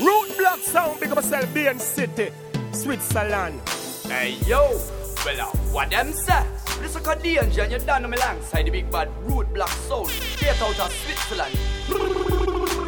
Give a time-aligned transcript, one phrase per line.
[0.00, 2.30] Root block sound, big up myself, Bean City,
[2.72, 3.60] Switzerland.
[4.04, 4.78] Hey yo,
[5.24, 6.44] well uh, what them say?
[6.80, 10.08] Listen to danger and you down on me alongside the big bad root block sound
[10.08, 11.54] straight out of Switzerland.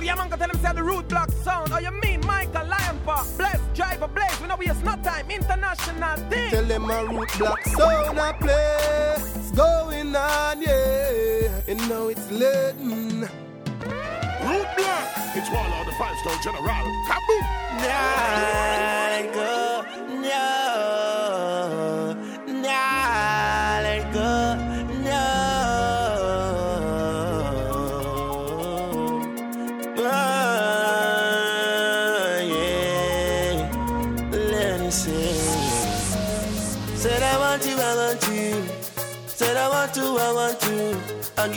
[0.02, 1.70] Yeah, man, go tell them say the root block sound.
[1.72, 3.26] Oh, you mean Michael Lion Park?
[3.74, 4.40] Bless, driver, blaze.
[4.40, 5.30] We know we waste no time.
[5.30, 6.50] International thing.
[6.50, 9.14] Tell them a root block sound a play.
[9.16, 11.60] It's going on, yeah.
[11.68, 13.20] And now it's letting.
[13.20, 15.08] Root block.
[15.34, 16.64] It's one of the five star general.
[17.08, 17.42] Kaboom.
[17.80, 19.61] Nah, let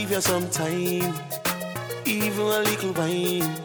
[0.05, 1.13] give you some time
[2.05, 3.55] even a little wine.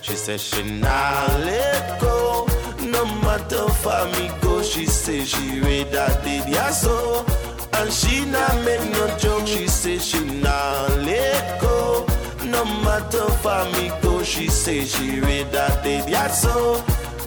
[0.00, 2.46] She says she not let go,
[2.80, 4.62] no matter for me go.
[4.62, 7.26] She says she read that did ya so,
[7.74, 9.46] and she not make no joke.
[9.46, 12.06] She says she not let go,
[12.46, 14.22] no matter for me go.
[14.22, 16.82] She says she read that did ya so,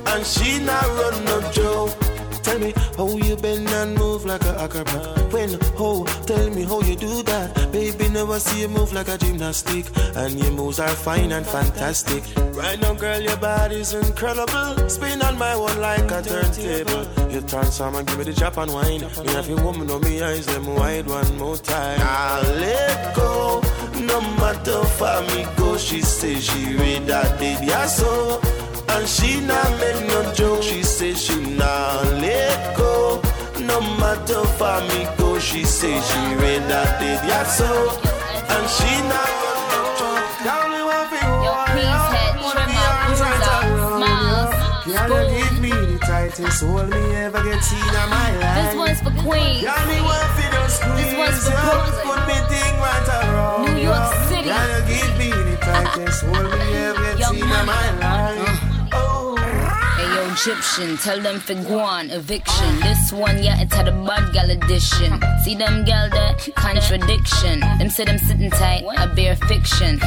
[0.07, 2.04] and she not run no joke.
[2.45, 5.33] Tell me how you bend and move like a acrobat.
[5.33, 7.71] When, oh, tell me how you do that.
[7.71, 9.85] Baby, never see you move like a gymnastic.
[10.15, 12.23] And your moves are fine and fantastic.
[12.53, 14.87] Right now, girl, your body's incredible.
[14.87, 17.31] Spin on my one like a turntable.
[17.31, 19.01] You transform and give me the Japan wine.
[19.01, 21.99] Me have a woman on me eyes, them wide one more time.
[21.99, 23.61] I let go.
[24.01, 28.39] No matter for me go, she say she read that did ya so.
[28.87, 33.21] And she not make no joke, she say she not let go.
[33.59, 37.67] No matter for me go, she say she read that did ya so.
[38.55, 40.23] And she not run no joke.
[40.47, 43.35] Down the one for Yo, peace head, trimmer, bruiser,
[43.91, 44.55] smiles.
[44.87, 48.55] Girl, you give me the tightest hold me ever get seen in my life.
[48.55, 49.67] This one's for Queens.
[49.67, 51.59] Girl, me want for those squeeze This one's for.
[51.59, 52.07] Brooklyn.
[52.07, 54.15] Put me thing right around New York.
[54.31, 54.47] City.
[54.47, 58.54] You give me the tightest hold me ever get seen in my life.
[60.35, 62.79] Gyptian, tell them for guan, eviction.
[62.81, 65.21] This one, yeah, it's had a bad gal edition.
[65.45, 67.61] See them gal that contradiction.
[67.61, 69.97] Them say them sitting tight, I bear fiction.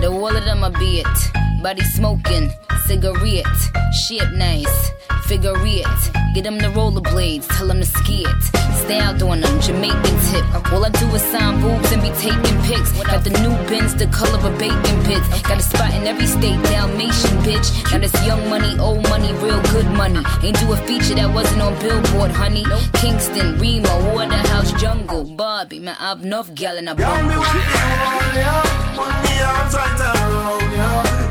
[0.00, 1.47] The wall of them a be it.
[1.62, 2.52] Body smoking,
[2.86, 3.44] cigarette,
[3.92, 4.90] shit nice,
[5.26, 5.86] figure it.
[6.32, 8.42] Get them the rollerblades, tell them to ski it.
[8.84, 10.72] Stay out doing them, Jamaican tip.
[10.72, 12.92] All I do is sign boobs and be taking pics.
[13.02, 15.26] Got the new bins, the color of bacon pits.
[15.42, 17.68] Got a spot in every state, Dalmatian bitch.
[17.90, 20.22] Now this young money, old money, real good money.
[20.44, 22.64] Ain't do a feature that wasn't on Billboard, honey.
[22.94, 25.80] Kingston, Rema, Waterhouse, Jungle, Barbie.
[25.80, 27.18] Man, I've enough gal in a Girl,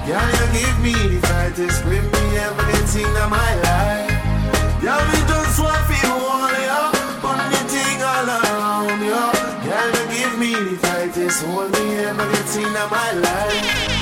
[0.08, 0.18] you you.
[0.18, 4.82] Girl, you give me the tightest grip me ever get seen in my life.
[4.82, 6.92] Girl, me just want you all, yeah.
[7.20, 9.26] Put me thing all around you.
[9.68, 13.98] Girl, you give me the tightest hold me ever seen in my life.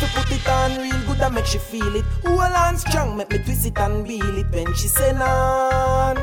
[0.00, 2.04] To put it on real good and make she feel it.
[2.24, 6.16] Hold on strong, make me twist it and wheel it when she say on.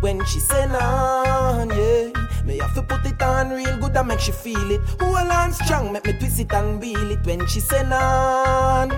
[0.00, 2.10] When she say on, yeah.
[2.44, 4.80] Me have to put it on real good and make she feel it.
[4.98, 8.90] Hold on strong, make me twist it and wheel it when she say on.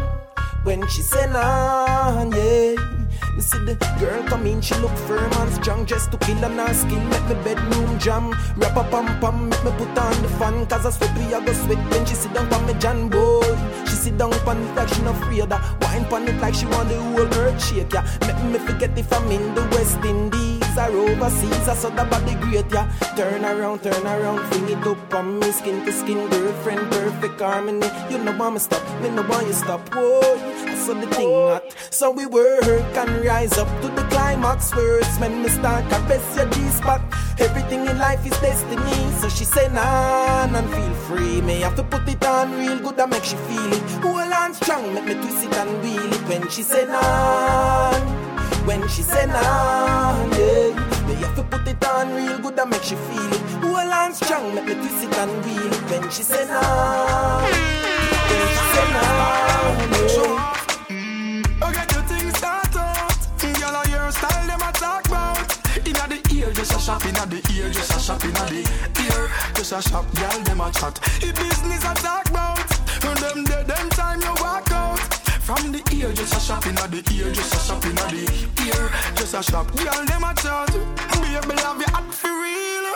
[0.62, 2.76] When she say on, yeah.
[3.34, 6.56] Me see the girl come in, she look firm and strong, just to kill on
[6.56, 8.30] her skin, make me bedroom jam.
[8.56, 11.40] Wrap up pam pam, make me put on the fan, cause I sweat we a
[11.40, 13.42] go sweat when she sit down on me John boy.
[13.86, 16.66] She sit down on it like she not afraid of wine on it like she
[16.66, 18.06] want the whole earth shake, yeah.
[18.20, 22.34] Make me forget if I'm in the West Indies or overseas, I saw the body
[22.37, 22.91] great, yeah.
[23.16, 27.87] Turn around, turn around, fling it up on me, skin to skin, girlfriend, perfect harmony.
[28.10, 30.21] You know want me stop, me no want you stop, whoa.
[30.66, 34.75] I saw the thing hot, so we work and rise up to the climax.
[34.75, 37.00] Words when me start, best your G spot.
[37.38, 41.41] Everything in life is destiny, so she say nah, and feel free.
[41.41, 43.82] May have to put it on real good and make she feel it.
[44.02, 48.21] Hold on strong, make me twist it and wheel it when she say nah.
[48.66, 50.72] When she say nah, yeah.
[51.06, 53.40] Me have to put it on real good and make she feel it.
[53.62, 57.43] Hold on strong, make me twist it and wheel it when she say nah.
[57.43, 61.62] When she say nah, yeah.
[61.62, 63.19] Oh, get your things start out.
[63.38, 65.58] Girl, I hear style them a talk about.
[65.87, 67.05] Inna the ear, just a shop.
[67.05, 68.25] Inna the ear, just a shop.
[68.25, 68.62] Inna the
[69.05, 70.06] ear, just a shop.
[70.14, 70.98] Girl, them a chat.
[71.22, 72.69] If business a talk about.
[73.02, 74.98] Them dead, them time you walk out.
[75.43, 78.15] From the ear, just a shop in the ear, just a shop in the
[78.62, 79.67] ear, just a shop.
[79.75, 80.71] Girl, them a chat.
[81.19, 82.87] Baby, love you hot for real.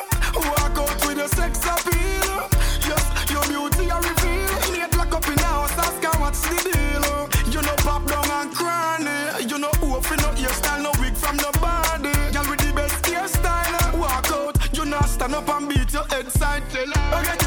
[0.54, 2.46] Walk out with your sex appeal.
[2.86, 3.02] Yes,
[3.34, 4.78] your beauty a reveal.
[4.78, 7.28] Late lock up in the house, ask her what's the deal.
[7.50, 9.42] You know pop down and cranny.
[9.50, 12.14] You know off in no hairstyle, no wig from the body.
[12.30, 13.98] Girl with the best hairstyle.
[13.98, 16.62] Walk out, you know stand up and beat your head side.
[16.70, 17.45] Tell her, get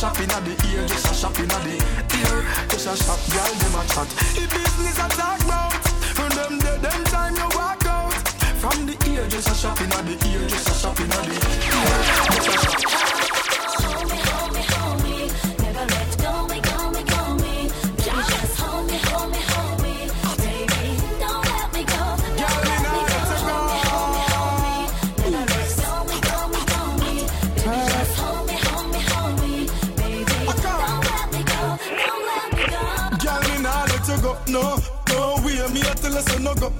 [0.00, 2.36] shop inna the ear, just a shop inna the ear,
[2.70, 3.20] just a shop.
[3.28, 4.08] Girl, them a chat.
[4.32, 5.74] If business a talk about.
[6.16, 8.12] From them them time you walk out.
[8.56, 10.79] From the ear, just a shop inna the ear, just a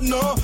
[0.00, 0.34] no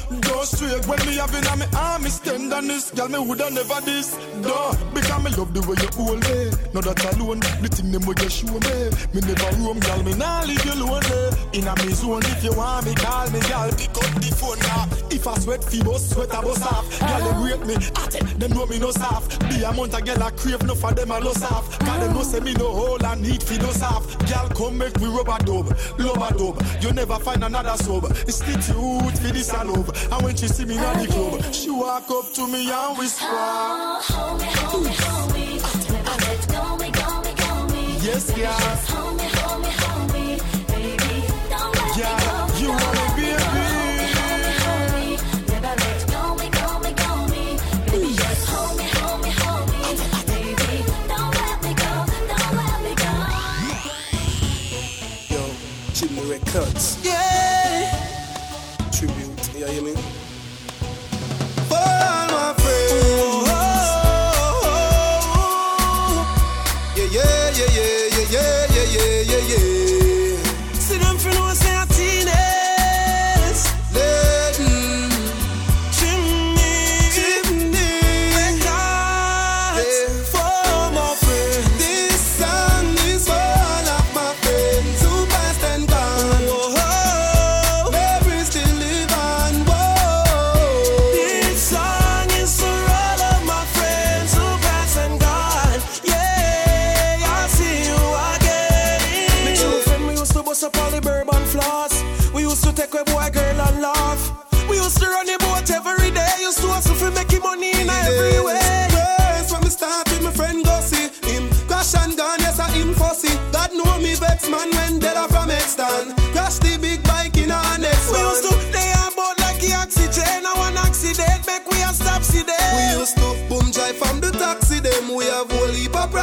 [0.76, 2.90] straight when me have in a me arm, me tenderness.
[2.90, 4.72] Girl, me woulda never this, no.
[4.94, 6.50] Because me love the way you hold me.
[6.72, 8.76] No that alone, the thing them way you show me.
[9.14, 11.06] Me never roam, girl, me nah leave you lonely.
[11.06, 11.58] Eh.
[11.58, 13.70] In a me zone, if you want me, call me, girl.
[13.72, 14.88] Pick up the phone now.
[15.10, 16.86] If I sweat, bust, sweat a bust off.
[17.00, 19.40] Girl, them rate me, at it, them know me no soft.
[19.40, 21.78] The amount of girl I crave, no for them I lost off.
[21.78, 24.20] Cause them know say me no hole and need fi no soft.
[24.28, 26.62] Girl, come make we rub a dub, love a dub.
[26.82, 28.04] You never find another sub.
[28.28, 29.88] It's the truth for this I love.
[30.12, 31.54] And when she see in the club.
[31.54, 33.26] She walk up to me and whisper.
[33.28, 35.46] Oh, hold me, hold me, hold me.
[35.88, 37.82] Baby, let go, me, go, me, go, me.
[38.00, 38.58] Yes, yeah.
[38.58, 40.38] Just hold me, hold me, hold me.
[40.66, 41.14] Baby,
[41.50, 42.76] don't let me go.
[43.16, 43.56] Me.
[56.28, 56.98] Records.
[57.04, 57.35] Yeah.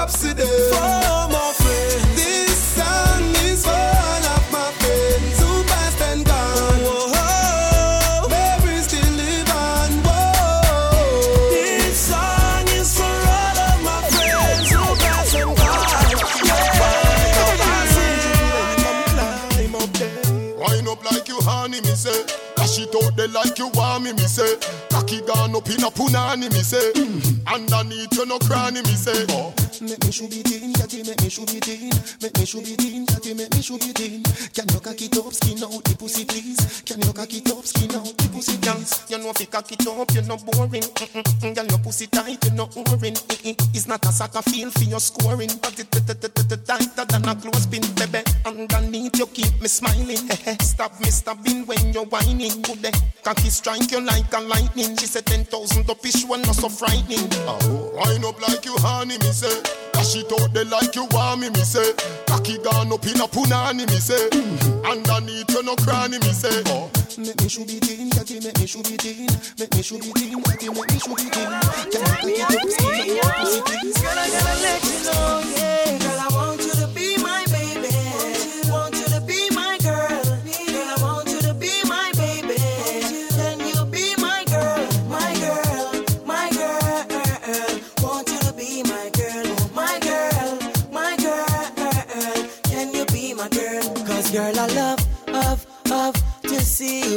[0.03, 0.47] Heap of props to them.
[0.47, 6.81] For my friends, this song is for all of my friends who passed and gone.
[8.29, 9.91] Memories still live on.
[10.03, 11.49] Whoa.
[11.51, 15.83] This song is for all of my friends who passed and gone.
[20.59, 22.25] Wind up like you honey, me say.
[22.55, 24.55] Dash it out there like you want me, me say.
[24.89, 26.91] Cocky gone up in a punani, me say.
[26.93, 27.53] Mm.
[27.53, 29.25] Underneath you no cranny, me say.
[29.29, 29.53] Oh.
[29.83, 31.91] Make me should be teen, catty, make me should be teen.
[32.21, 34.23] Make me should be teen, catty, make me should be teen.
[34.55, 36.81] Can you cock it up, skin out the pussy, please?
[36.85, 39.03] Can you cock it up, skin out the pussy, please?
[39.09, 40.83] You know if you cock it up, you're not boring.
[40.83, 41.55] Mm-mm.
[41.55, 43.15] Girl, your pussy tight, you're not boring.
[43.75, 48.23] It's not a soccer field for your scoring, but it tighter than a clothespin, baby.
[48.45, 50.17] Underneath you keep me smiling.
[50.61, 52.61] Stop me stabbing when you're whining.
[52.61, 52.91] Good day,
[53.23, 54.97] cocky strike you like a lightning.
[54.97, 57.27] She said ten thousand up ish one not so frightening.
[57.47, 59.61] Oh, wind up like you honey, me say.
[59.93, 61.93] Dash it out there like you want me, me say.
[62.27, 64.27] Cocky gone up in a punani, me say.
[64.83, 66.63] Underneath you no cranny, me say.
[66.67, 66.91] Oh.
[67.17, 69.29] Make me should be teen, catty, make me should be teen.
[69.59, 71.49] Make me should be teen, catty, make me should be teen.
[71.91, 73.97] Can you cock it up, skin out pussy, please?
[74.01, 75.72] Girl, I gotta let you know, yeah.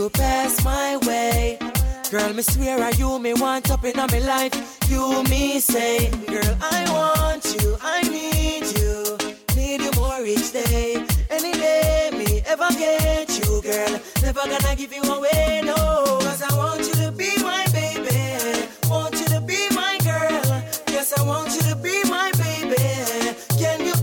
[0.07, 1.59] You pass my way.
[2.13, 4.55] Girl, me swear are you me want up in my life.
[4.89, 9.19] You me say, girl, I want you, I need you.
[9.57, 11.05] need you more each day.
[11.29, 15.75] Any day me ever get you, girl, never gonna give you away, no.
[16.27, 20.47] Cause I want you to be my baby, want you to be my girl.
[20.95, 23.35] Yes, I want you to be my baby.
[23.59, 23.96] Can you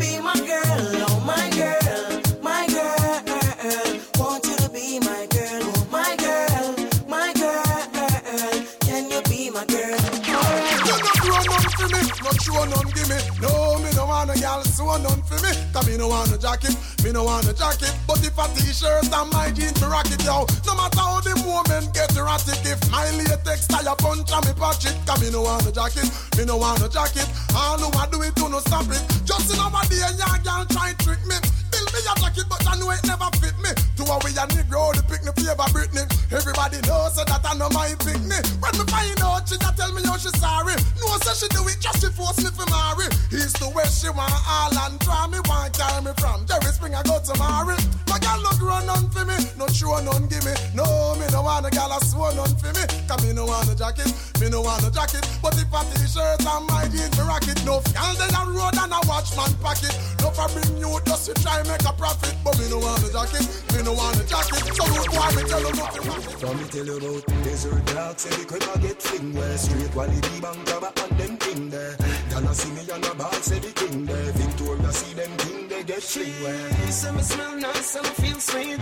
[12.24, 13.20] not show none give me.
[13.44, 15.51] No, me no want a gal sew none for me.
[15.74, 17.94] Cause me no want a jacket, me no want a jacket.
[18.08, 20.48] But if a t-shirt and my jeans me rock it, yo.
[20.65, 24.53] No matter how the moment get erratic, if my latex tie a punch on me
[24.56, 27.27] pocket, cause me no want a jacket, me no want a jacket.
[27.56, 29.03] All who I do it, do no stop it.
[29.25, 31.36] Just in our day, young gal try trick me.
[31.74, 33.74] Build me a jacket, but I know it never fit me.
[33.98, 36.06] To a way a Negro, oh, the pick me favor Britney.
[36.30, 38.38] Everybody knows so that I know my pick me.
[38.62, 40.77] When me find out, she just tell me how she sorry.
[41.01, 43.10] No, say she do it just to force me for marry.
[43.34, 46.94] East to west, she want all and try me, want carry me from Jerry Spring,
[46.94, 47.77] I go to marry.
[48.10, 50.53] My gal look run on for me, no show none give me.
[50.77, 50.86] No,
[51.18, 52.84] me no want a gal a swan none for me.
[53.10, 54.13] Cause me no want a jacket,
[54.44, 55.24] me no want a jacket.
[55.42, 58.76] But if a t-shirt and my jeans me rock it, no fjall they a road
[58.76, 59.96] and a watchman pocket.
[60.20, 62.36] No for bring you just to try make a profit.
[62.44, 64.60] But me no want a jacket, me no want a jacket.
[64.76, 66.04] So don't boy me tell you nothing.
[66.44, 69.92] Let me tell you about desert dark, say the quick I get fling where straight
[69.92, 71.96] quality bank cover and them thing there.
[72.30, 74.32] Donna see me on a ball, say the king there.
[74.36, 76.92] Victoria see them king they get fling where.
[76.92, 78.80] Some smell nice, some feel sweet.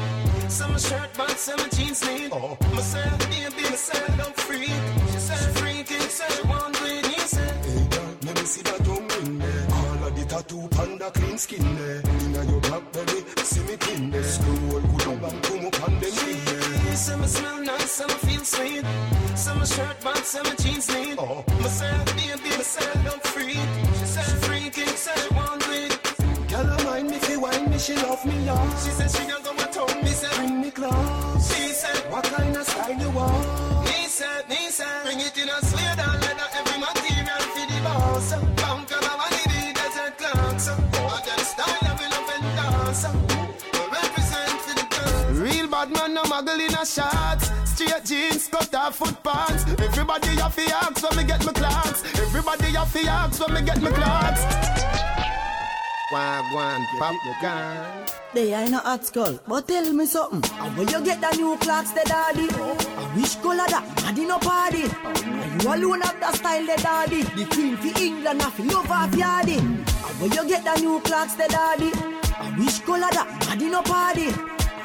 [0.50, 2.30] Some shirt but some jeans neat.
[2.32, 2.58] Oh.
[2.74, 5.11] Myself, baby, myself, I'm free.
[5.32, 7.66] She said, freaking, said, one way, he said.
[7.66, 9.66] Hey girl, let me see that tongue ring there.
[9.72, 12.02] All of the tattoo panda clean skin there.
[12.22, 12.62] Inna your
[13.44, 14.24] see me pin there.
[14.24, 16.96] Scroll good up and come up on them thing there.
[16.96, 18.86] Some smell nice, feel sweet.
[19.72, 20.04] Shirt
[20.60, 21.16] jeans neat.
[21.18, 21.46] Oh.
[21.62, 22.50] Myself, baby,
[23.24, 23.54] free.
[23.54, 25.88] She said, freaking, said, one way.
[26.50, 28.78] Girl, I mind me, fi wine me, she love me, yeah.
[28.80, 30.04] She said, she go with tongue.
[30.04, 31.56] Me said, Bring me close.
[31.56, 33.71] she said, What kind of style you want?
[34.22, 37.82] Me said, me said, bring it in a suede and leather, every material for the
[37.82, 38.30] boss.
[38.62, 40.70] Punk of a vanity, desert Clarks.
[40.70, 43.04] What them style of love and dance.
[43.90, 45.40] Represent for the girls.
[45.40, 47.50] Real bad man, no muggle in a shots.
[47.66, 49.66] Straight jeans, cut off foot pants.
[49.82, 52.04] Everybody have to ask when me get my Clarks.
[52.20, 54.42] Everybody have to ask when me get my Clarks.
[56.14, 58.11] Wagwan, pop gun.
[58.34, 60.42] They ain't no hot skull, but tell me something.
[60.60, 62.48] And where you get the new Clarks, the daddy?
[62.50, 63.84] I wish color that?
[63.98, 64.84] Daddy no party.
[64.84, 67.24] And you alone have the style, the daddy.
[67.24, 69.60] The queen for England, have love off yardy.
[69.60, 69.86] And
[70.22, 71.92] where you get the new Clarks, the daddy?
[72.40, 73.28] I wish color that?
[73.42, 74.30] Daddy no party.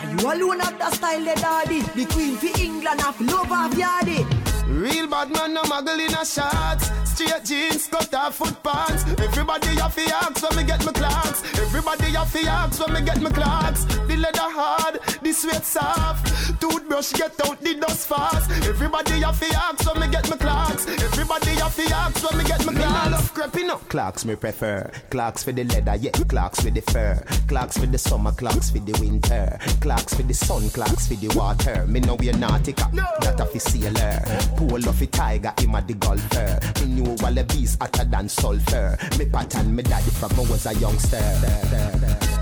[0.00, 1.80] And you alone have the style, the daddy.
[1.82, 4.26] The queen for England, have love off yardy.
[4.66, 7.05] Real bad man, no muggle in a shots.
[7.16, 9.04] Straight jeans, cut off foot pants.
[9.18, 11.42] Everybody have to ask when me get my Clarks.
[11.58, 13.85] Everybody have to ask when me get my Clarks.
[13.85, 16.61] The leather hard, the sweat soft.
[16.61, 18.50] Toothbrush get out the dust fast.
[18.68, 20.87] Everybody have to ask when me get my Clarks.
[20.87, 23.11] Everybody have to ask when me get my Clarks.
[23.11, 23.88] love creeping up.
[23.88, 24.90] Clarks me prefer.
[25.08, 26.11] Clarks for the leather, yeah.
[26.11, 27.18] Clarks for the fur.
[27.49, 29.58] Clarks for the summer, Clarks for the winter.
[29.80, 31.87] Clarks for the sun, Clarks for the water.
[31.87, 32.92] Me know we a nautica,
[33.23, 34.20] that a fi sailor.
[34.58, 36.61] Pool of a tiger, him a the golfer.
[36.85, 38.98] Me knew wallabies hotter than sulfur.
[39.18, 41.22] Me pattern me daddy from I was a youngster.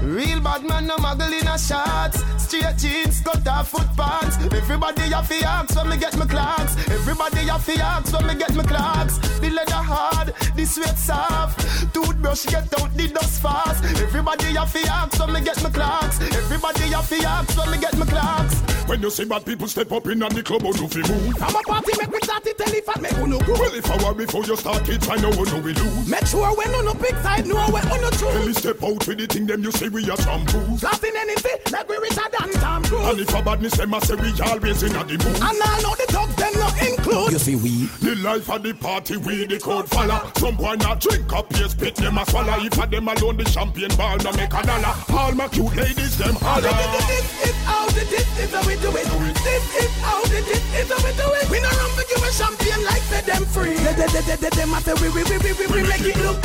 [0.03, 2.23] Real bad man, no muggle in a shots.
[2.43, 4.37] Straight jeans, cut off foot pants.
[4.55, 6.77] Everybody have to ask when me get my Clarks.
[6.91, 9.19] Everybody have to ask when me get my Clarks.
[9.41, 11.95] The leather hard, the sweat soft.
[12.25, 13.85] Toothbrush get out the dust fast.
[13.85, 16.21] Everybody have to ask when me get my Clarks.
[16.23, 18.75] Everybody have to ask when me get my Clarks.
[18.89, 21.37] When you see bad people step up in and the club, how do fi move?
[21.39, 23.53] From a party, make me start it, tell if I make uno go.
[23.53, 26.09] Well, if I were before you start it, I know who no we lose.
[26.09, 28.59] Make sure when on the big side, know when on the Tell me truth.
[28.59, 30.81] step out with the thing, them you say we are shampoos.
[30.81, 34.33] Blasting anything, like we richer than Tom And if a badness, them I say we
[34.41, 35.37] always in a the mood.
[35.41, 37.33] And I know the thugs, them not include.
[37.33, 40.31] You see we The life of the party, we the code follow.
[40.37, 42.57] Some boy not drink up, yes, spit them a swallow.
[42.65, 44.95] If a them alone, the champagne ball no make a dollar.
[45.13, 46.71] All my cute ladies, them holler.
[47.09, 49.07] This is how the this is how we do it.
[49.43, 51.51] This is how the this is how we do it.
[51.51, 53.75] We not run for give a like set them free.
[53.75, 56.17] They, they, they, they, they, they matter we, we, we, we, we, we make it
[56.23, 56.41] look.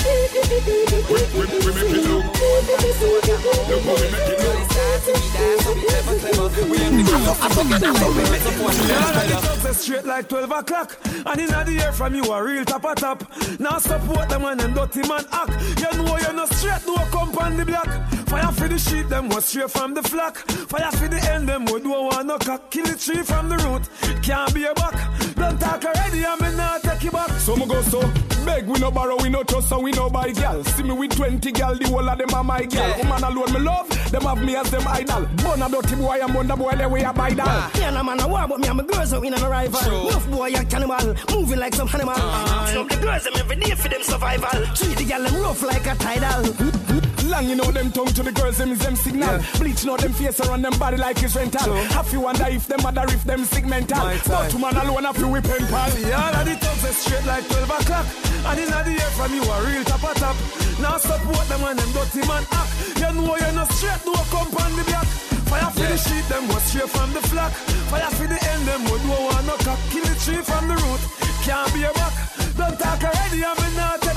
[1.09, 2.25] We, we, we make it look.
[3.69, 4.59] Look how we make it look.
[9.89, 10.97] straight like 12 o'clock.
[11.25, 13.23] And in the air from you a real top a top.
[13.59, 15.51] Now support them and them dirty man act.
[15.79, 17.87] You know you're not straight, no come on the block.
[18.27, 20.37] Fire for the sheep, them was straight from the flock.
[20.37, 22.69] Fire for the end, them would do want no cock.
[22.69, 23.89] Kill the tree from the root,
[24.21, 24.95] can't be a back.
[25.49, 27.29] Blood Don't talk already, I'm not take you back.
[27.39, 28.01] So me go so
[28.45, 30.63] beg we no borrow, we no trust, so we no buy gal.
[30.63, 32.89] See me with 20 gal, the whole of them are my gal.
[32.89, 32.97] Yeah.
[32.97, 35.25] Woman alone me love, them have me as them idol.
[35.37, 37.71] Bun a dirty boy and bun the boy, they way a buy down.
[37.75, 39.79] Yeah, no man, I war, but me and my girls are in a rival.
[39.79, 40.09] True.
[40.09, 42.13] Rough boy, a cannibal, moving like some animal.
[42.15, 42.65] Uh-huh.
[42.67, 44.65] Some the girls, them every day for them survival.
[44.75, 46.98] Treat the gal, them rough like a tidal.
[47.47, 49.39] You know them tongue to the girls, them is them signal.
[49.59, 51.73] Bleach know them face around them body like it's rental.
[51.95, 54.03] Have you wonder if them mother if them segmental.
[54.03, 55.89] My But two man alone have you whip and pal.
[55.91, 58.05] See all of the thugs are straight like 12 o'clock.
[58.45, 60.35] And in the year from you a real top a top.
[60.81, 62.71] Now support them and them dirty man act.
[62.99, 65.07] You know you're not straight, no come on the back.
[65.49, 67.51] Fire for the sheet, them was straight from the flock.
[67.89, 69.79] Fire for the end, them would no one no cock.
[69.89, 71.01] Kill the tree from the root,
[71.43, 72.13] can't be a back.
[72.55, 74.08] Don't talk already, I'm not take you back.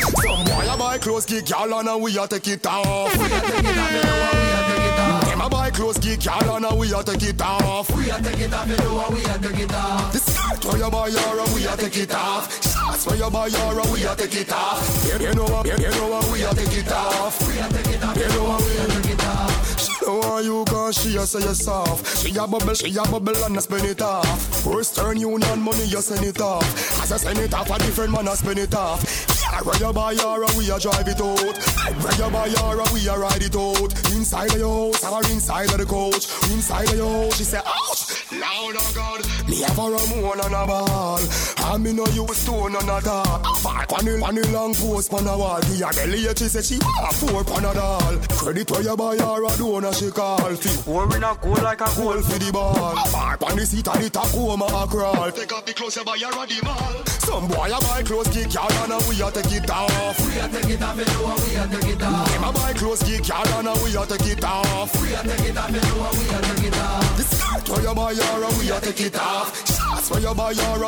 [0.00, 3.16] Some boy a buy clothes, geek y'all and we a take it off.
[3.16, 5.24] We a take it off, you a take it off.
[5.28, 7.90] Them a buy clothes, geek y'all and we a take it off.
[7.94, 10.12] We a take it off, you know we a take it off.
[10.12, 12.50] The skirt where you buy your we a take it off.
[12.62, 15.04] Shots where you buy your we a take it off.
[15.06, 17.46] You, know you, know we a take it off.
[17.46, 19.80] We a take it off, you know what, we a take it off.
[19.80, 22.26] She know why you cause she a say you soft.
[22.26, 24.66] She a bubble, she a bubble and I spend it off.
[24.66, 26.64] Western Union money you send it off.
[27.02, 29.33] As I send it off, a different man I spend it off.
[29.54, 31.56] Yeah, where you buy your we a drive it out.
[32.02, 33.92] Where you buy your we a ride it out.
[34.10, 36.26] Inside your house or inside of the coach.
[36.50, 38.32] Inside your house, she say ouch.
[38.32, 41.20] Loud oh God, me have a Ramon and a ball.
[41.64, 43.42] And me no use stone and a dog.
[43.64, 45.60] Back on the, long post on the wall.
[45.60, 48.20] The belly she say she want four panadol.
[48.36, 50.54] Credit where you buy her a donor she call.
[50.56, 52.94] Fi pour in a cool like a goal for the ball.
[53.12, 55.30] Back on the seat of the Tacoma a crawl.
[55.32, 57.04] Take off the clothes you buy her a the mall.
[57.24, 60.20] Some boy a buy clothes kick yard and we a take it off.
[60.20, 62.28] We a take it off, you know we a take it off.
[62.28, 64.92] Them a buy clothes kick yard and we a take it off.
[65.00, 67.16] We a take it off, you know we a take it off.
[67.16, 69.73] The skirt where you buy her a we a take it off.
[70.10, 70.20] You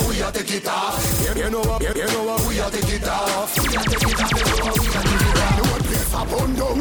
[0.09, 1.37] we a take it off.
[1.37, 3.57] You, know what, you, know what, we a take it off.
[3.59, 5.06] We a take it off,
[6.17, 6.81] a a burn down.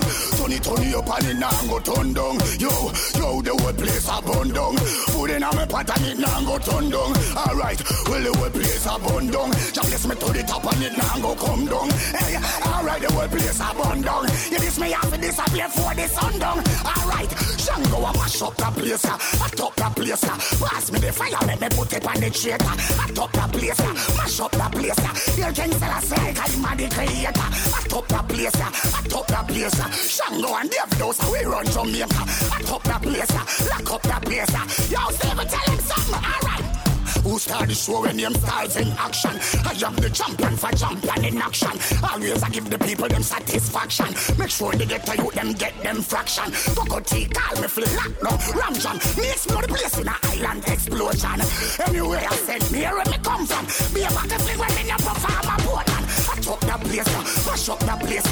[0.65, 2.35] Turn it up and it now go turn down.
[2.57, 2.71] Yo,
[3.19, 4.77] yo, the whole place a burn down.
[5.11, 7.11] Food in a me pot and it now go turn down.
[7.35, 9.51] Alright, well the whole place a burn down.
[9.51, 11.89] Just bless me to the top and it now go come down.
[12.15, 14.25] Hey, alright, the whole place a burn down.
[14.51, 16.59] You miss me have to disappear for the sundown.
[16.85, 20.25] Alright, Shango a mash up the place, a top the place.
[20.25, 22.65] Pass me the fire, let me put it on the traitor.
[22.65, 23.83] A top the place,
[24.17, 25.37] mash up the place.
[25.37, 27.49] Your king Selassie, I'm a the creator.
[27.75, 29.79] A top the place, a top the place.
[29.79, 29.89] uh.
[29.91, 32.23] Shango and Davidos, we run Jamaica.
[32.59, 34.91] A top the place, lock up the place.
[34.91, 36.15] Yo, Steve, tell him something.
[36.15, 36.85] Alright.
[37.25, 39.31] Who start the show when them stars in action?
[39.65, 41.73] I am the champion for champion in action.
[42.03, 44.13] Always I give the people them satisfaction.
[44.37, 46.51] Make sure they get to you, them get them fraction.
[46.75, 49.17] Cocoa Tea, call me flip lock no Ramjan.
[49.17, 51.41] Me explore the place in a island explosion.
[51.87, 53.65] Anywhere I send me, where me come from.
[53.93, 55.95] Be a back fling when me perform a boat
[56.35, 58.27] I chop the place, mash up the place.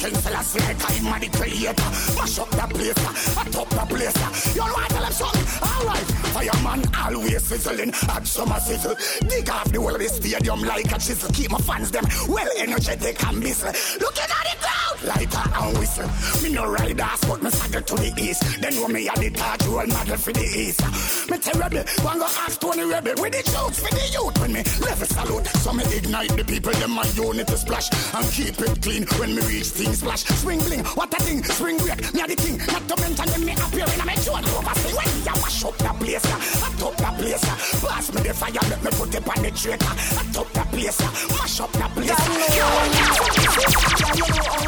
[0.00, 1.90] can sell a snake, I'm the creator.
[2.14, 4.54] Mash up the place, I top the place.
[4.54, 5.46] You know I tell them something?
[5.68, 7.92] Alright, fireman always sizzling.
[8.24, 8.94] Some a sizzle.
[9.28, 11.30] Dig off the whole of the stadium like a chisel.
[11.32, 13.72] Keep my fans them well energetic and missile.
[14.00, 16.42] Looking at the crowd, lighter and whistle.
[16.42, 18.60] Me no ride ass, but me saddle to the east.
[18.60, 20.80] Then know me a the touch role model for the east.
[21.28, 24.62] Me rebel, one go ask Tony Rebel with the shoots for the youth when me
[24.80, 25.46] level salute.
[25.46, 29.34] So me ignite the people, them my unit to splash and keep it clean when
[29.34, 30.24] me reach things splash.
[30.24, 32.58] Swing bling, what a thing, spring break, me a the king.
[32.58, 34.74] Not to mention them me appear in a me joint over.
[34.80, 37.44] See when me a mash up the place, uh, I top the place.
[37.44, 37.56] uh.
[37.88, 39.86] Pass me the fire, let me put it on the traitor.
[39.86, 43.49] I top the place, uh, mash up the place.
[43.60, 44.62] Girl, you know how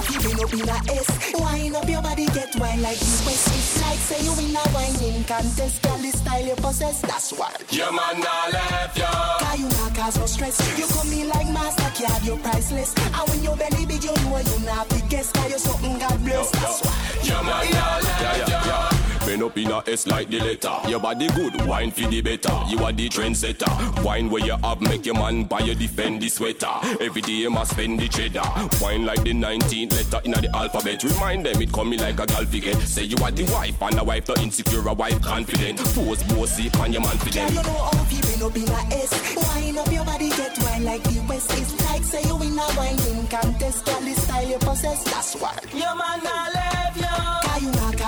[2.26, 3.00] get like
[3.80, 5.82] like say you a contest.
[5.82, 7.52] Girl, the style you possess, that's why.
[8.20, 9.04] Not you.
[9.04, 10.56] Cause you not cause no stress.
[10.78, 12.94] You come in like Mastercard, you're priceless.
[12.96, 15.32] And when your belly big, you know you not big guess.
[15.32, 15.98] Cause you're something
[16.52, 16.94] that's why.
[17.22, 18.91] Your man not left you.
[19.26, 20.74] Been up in a S like the letter.
[20.88, 22.52] Your body good, wine for the better.
[22.68, 24.02] You are the trendsetter.
[24.04, 26.68] Wine where you have, make your man buy you defend the sweater.
[27.00, 28.42] Every day you must spend the cheddar.
[28.80, 31.02] Wine like the 19th letter in the alphabet.
[31.04, 32.74] Remind them it coming like a gal figure.
[32.80, 35.78] Say you are the wife and a wife not insecure, a wife confident.
[35.94, 37.54] Pose bossy on your man for Girl, them.
[37.54, 39.36] you know how keeping up in a S.
[39.36, 41.50] Wine up your body, get wine like the West.
[41.52, 43.84] It's like say you win a whining contest.
[43.86, 45.56] Girl, the style you possess, that's why.
[45.72, 47.31] Your man not left you.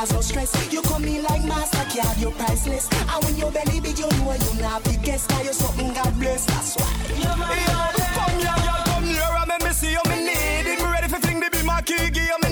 [0.05, 0.73] Cause you no stress.
[0.73, 2.91] You come in like Mastercard, you're priceless.
[2.93, 5.27] And when your belly big, you know you not big guess.
[5.27, 6.93] Cause you're something God bless, that's why.
[7.17, 10.17] Your man not left Come here, girl, come here, and make me see you, me
[10.27, 10.79] need it.
[10.79, 12.44] Me ready for fling the be my key, give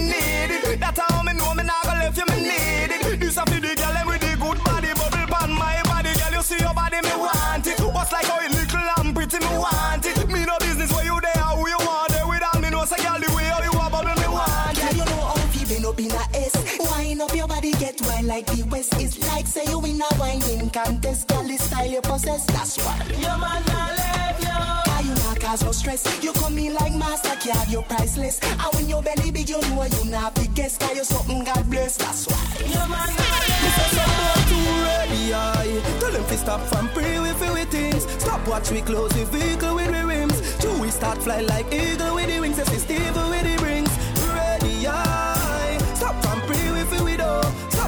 [20.46, 21.28] win contest.
[21.28, 22.98] Girl, this style you possess, that's why.
[23.18, 24.90] Your man not left you.
[24.90, 26.02] Why you not cause no stress?
[26.22, 28.40] You come in like master card, you're priceless.
[28.42, 30.78] And when your belly big, you know you not big guess.
[30.78, 32.42] Cause you something God bless, that's why.
[32.66, 34.50] Your man not left you.
[34.50, 35.82] too ready, aye.
[36.00, 38.04] Tell them to stop from pre with we things.
[38.22, 40.56] Stop watch we close the vehicle with the rims.
[40.58, 42.56] Two we start fly like eagle with the wings.
[42.56, 43.90] Say Steve with the rings.
[44.28, 45.41] Ready, aye.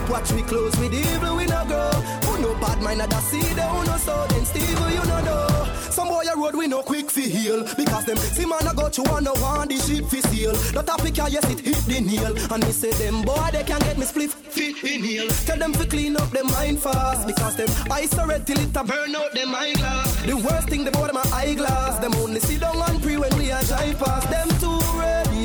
[0.09, 1.90] Watch we close with evil we no go.
[2.27, 5.71] Who no bad mind that see them who no so then Steve you no know.
[5.90, 8.88] Some boy a road we no quick fi heal because them see man a go
[8.88, 10.53] to one no want the shit fi steal.
[10.73, 13.81] Not a pick yes it hit the nail and me say them boy they can
[13.81, 15.29] get me split fi inhale.
[15.47, 18.77] Tell them to clean up them mind fast because them eyes so red till it
[18.77, 20.23] a burn out them eyeglass.
[20.23, 21.99] The worst thing they boy them a eyeglass.
[22.01, 24.31] Them only see down and pre when we a drive past.
[24.31, 25.45] Them too ready.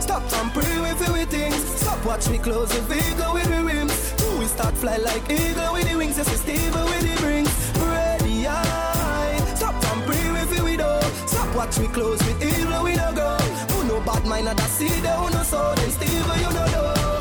[0.00, 0.98] Stop and pre with.
[0.98, 1.57] Stop
[2.04, 4.14] watch me close the vehicle with the rims.
[4.38, 6.16] We start fly like eagle with the wings.
[6.18, 7.52] Yes, we stable with the rings.
[7.78, 9.54] Ready aye.
[9.54, 10.92] Stop and pre with we do.
[11.26, 13.36] Stop watch me close with evil we no go.
[13.72, 17.20] Who no bad mind that see them who no so then stable you no know.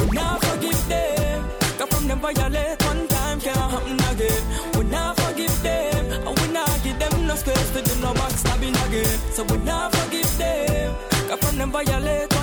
[0.00, 1.48] We not forgive them.
[1.78, 4.42] Come from them violate one time can't happen again.
[4.76, 6.26] We not forgive them.
[6.26, 9.18] And we not give them no space to do no backstabbing again.
[9.32, 10.94] So we not forgive them.
[11.28, 12.37] Come from them violate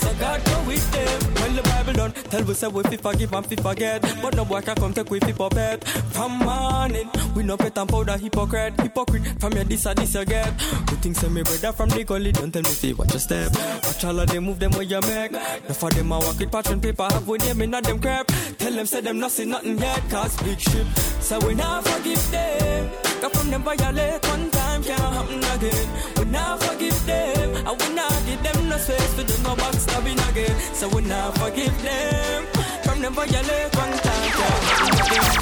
[0.00, 1.34] So God go with them.
[1.42, 4.02] When the Bible done, tell we say we fi forgive and fi forget.
[4.22, 5.84] But no boy can come take we fi puppet.
[6.14, 8.80] From morning, we no pet and powder hypocrite.
[8.80, 10.52] Hypocrite from your this or this you get.
[10.86, 12.32] Good things say me brother from the gully.
[12.32, 13.52] Don't tell me see watch your step.
[13.84, 15.32] Watch all of them move them where you make.
[15.32, 18.26] No for them I walk with patron paper have we name in them crap.
[18.58, 20.02] Tell them say them not see nothing yet.
[20.10, 20.86] Cause big ship.
[21.20, 22.90] So we not forgive them.
[23.20, 24.50] Cause from them violate one
[24.82, 25.88] time can't happen again.
[26.16, 27.56] We not forgive them.
[27.56, 30.56] And we not give them no space to do no backstabbing again.
[30.74, 32.46] So we not forgive them.
[32.82, 35.38] From them violate one time can't forgive them.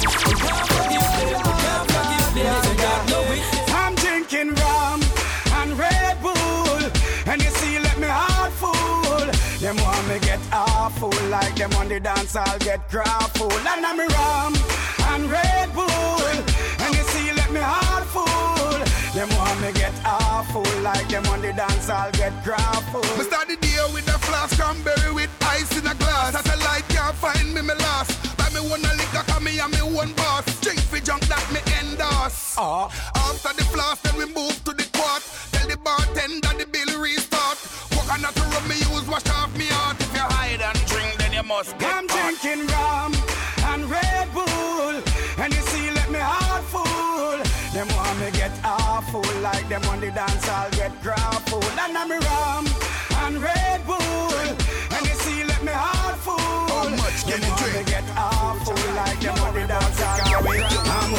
[2.35, 2.63] Them.
[3.33, 3.43] It.
[3.73, 5.01] I'm drinking rum
[5.59, 6.81] and Red Bull,
[7.25, 9.25] and you see, let me heart full.
[9.59, 13.53] Them want me get awful, like them on the dance, I'll get grappled.
[13.53, 14.53] And I'm a rum
[15.11, 17.86] and Red Bull, and you see, let me heart.
[19.17, 23.01] Them want me get awful, like them on the dance, I'll get grappled.
[23.17, 26.33] Me start the day with a flask cranberry with ice in a glass.
[26.33, 28.13] Satellite can't find me, me lost.
[28.37, 30.45] Buy me one a liquor, cause me and me one boss.
[30.61, 32.53] Drink for junk that me endorse.
[32.59, 32.85] Uh.
[33.25, 35.25] After the flask, then we move to the quart.
[35.51, 37.57] Tell the bartender the bill restart.
[37.89, 39.97] Coconut rum me use, wash off me heart.
[39.99, 42.37] If you hide and drink, then you must get I'm hot.
[42.37, 43.16] drinking rum
[49.79, 51.63] them on the dance, I'll get grappled.
[51.63, 52.65] And I'm rum
[53.23, 54.33] and Red Bull,
[54.95, 56.37] and you see, let me heart full.
[56.37, 61.13] How much them want me get awful, like them on the dance, I'll get I'm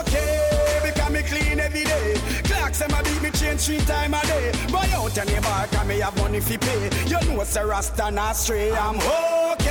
[0.00, 2.14] okay, because me clean every day.
[2.44, 4.52] Clocks them a beat me change three time a day.
[4.72, 6.90] Buy out any bar, cause me have money fi pay.
[7.06, 8.72] You know, say Rasta not stray.
[8.72, 9.67] I'm okay.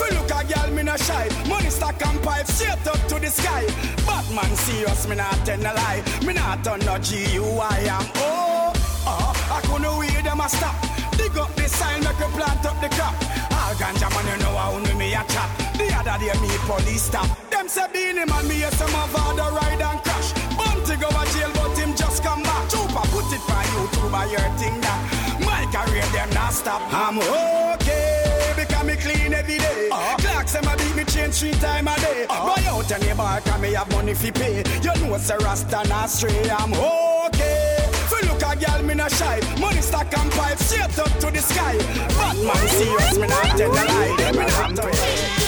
[0.00, 1.28] Fi look a girl, me no shy.
[1.46, 3.66] Money stack and pipe straight up to the sky.
[4.06, 6.02] Batman serious, me not tell a lie.
[6.24, 7.84] Me not turn no GUI.
[7.84, 8.72] I'm oh,
[9.04, 9.32] oh.
[9.52, 10.74] I couldn't wait them a stop.
[11.18, 13.12] Dig up the sign, make we plant up the crop.
[13.52, 15.50] All ganja man, you know how me me a chat.
[15.76, 17.28] The other day me police stop.
[17.50, 20.32] Them say Beenie man, me yes some of the ride and crash.
[20.56, 22.64] Bounty go a jail, but him just come back.
[22.72, 25.00] Chupa put it for YouTube, I your thing that.
[25.44, 26.80] My career them not stop.
[26.88, 27.18] I'm
[27.76, 28.09] okay
[28.80, 29.88] because me clean every day.
[29.90, 30.16] Uh-huh.
[30.18, 32.26] Clocks them a beat me change three time a day.
[32.28, 32.54] Uh-huh.
[32.56, 34.62] Buy out any bar, cause me have money fi pay.
[34.82, 36.50] You know say Rasta not stray.
[36.50, 37.88] I'm okay.
[38.08, 39.40] Fi look a girl, me not shy.
[39.58, 41.76] Money stack and pipe straight up to the sky.
[42.18, 44.32] Batman serious, me not tell a lie.
[44.32, 45.39] Me not tell Hey Steve.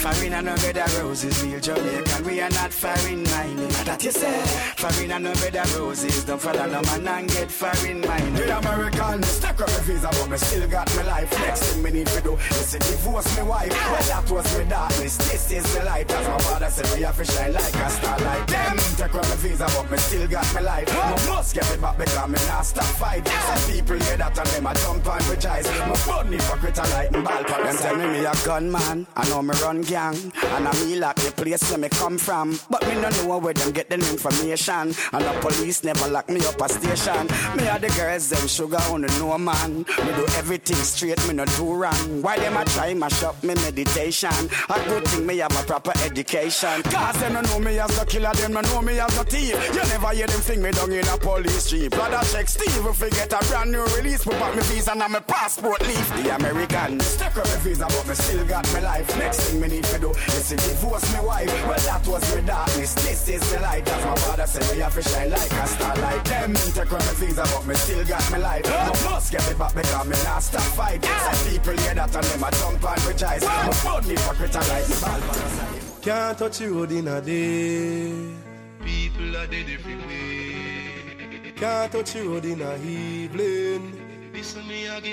[0.00, 2.24] Foreign and no of roses, real Jamaican.
[2.24, 3.70] We are not foreign minded.
[3.84, 4.40] That you say.
[4.76, 6.24] Foreign and no of roses.
[6.24, 8.48] Don't follow no man and get foreign minded.
[8.48, 11.30] The American, stuck on my visa, but me still got my life.
[11.40, 13.72] Next thing me need to do is to divorce my wife.
[13.92, 15.18] Well, that was my darkness.
[15.18, 16.10] This is the light.
[16.10, 18.46] As my father said, we have to shine like a starlight.
[18.48, 20.88] Them take on my visa, but me still got my life.
[20.88, 23.28] Me must get it back because me not stop fight.
[23.28, 25.68] Some people hear that and them a jump and rejoice.
[25.68, 27.76] My blood hypocrite a light and ball them.
[27.76, 29.06] Tell me me a gunman.
[29.14, 30.14] I know me run gang.
[30.54, 32.58] And I me lock the place where me come from.
[32.70, 34.94] But me no know where them get the information.
[35.12, 37.26] And the police never lock me up a station.
[37.56, 39.78] Me are the girls, them sugar on the no man.
[39.78, 42.22] Me do everything straight, me no do wrong.
[42.22, 44.30] Why them a try mash up me meditation?
[44.68, 46.82] A good thing me have a proper education.
[46.84, 49.58] Cause them no know me as the killer, them no know me as the thief.
[49.74, 51.90] You never hear them thing me down in a police jeep.
[51.90, 54.22] Brother check Steve if we get a brand new release.
[54.22, 56.22] Put up me visa and my passport leave.
[56.22, 59.18] The American stuck up my visa, but me still got my life.
[59.18, 61.66] Next thing me need to do is to divorce my wife.
[61.66, 62.94] Well, that was my darkness.
[62.94, 63.88] This is the light.
[63.88, 66.24] As my father said, me have to shine like a starlight.
[66.24, 68.66] Them take up my visa, but me still got my life.
[68.66, 71.04] I must get it back because me not stop fight.
[71.04, 73.44] Some people hear that and them a jump and rejoice.
[73.44, 75.60] My blood me for criticize.
[76.02, 78.34] Can't touch you road in a day.
[78.82, 81.52] People are dead every way.
[81.56, 83.99] Can't touch you road in a evening.
[84.32, 85.04] Listen me no.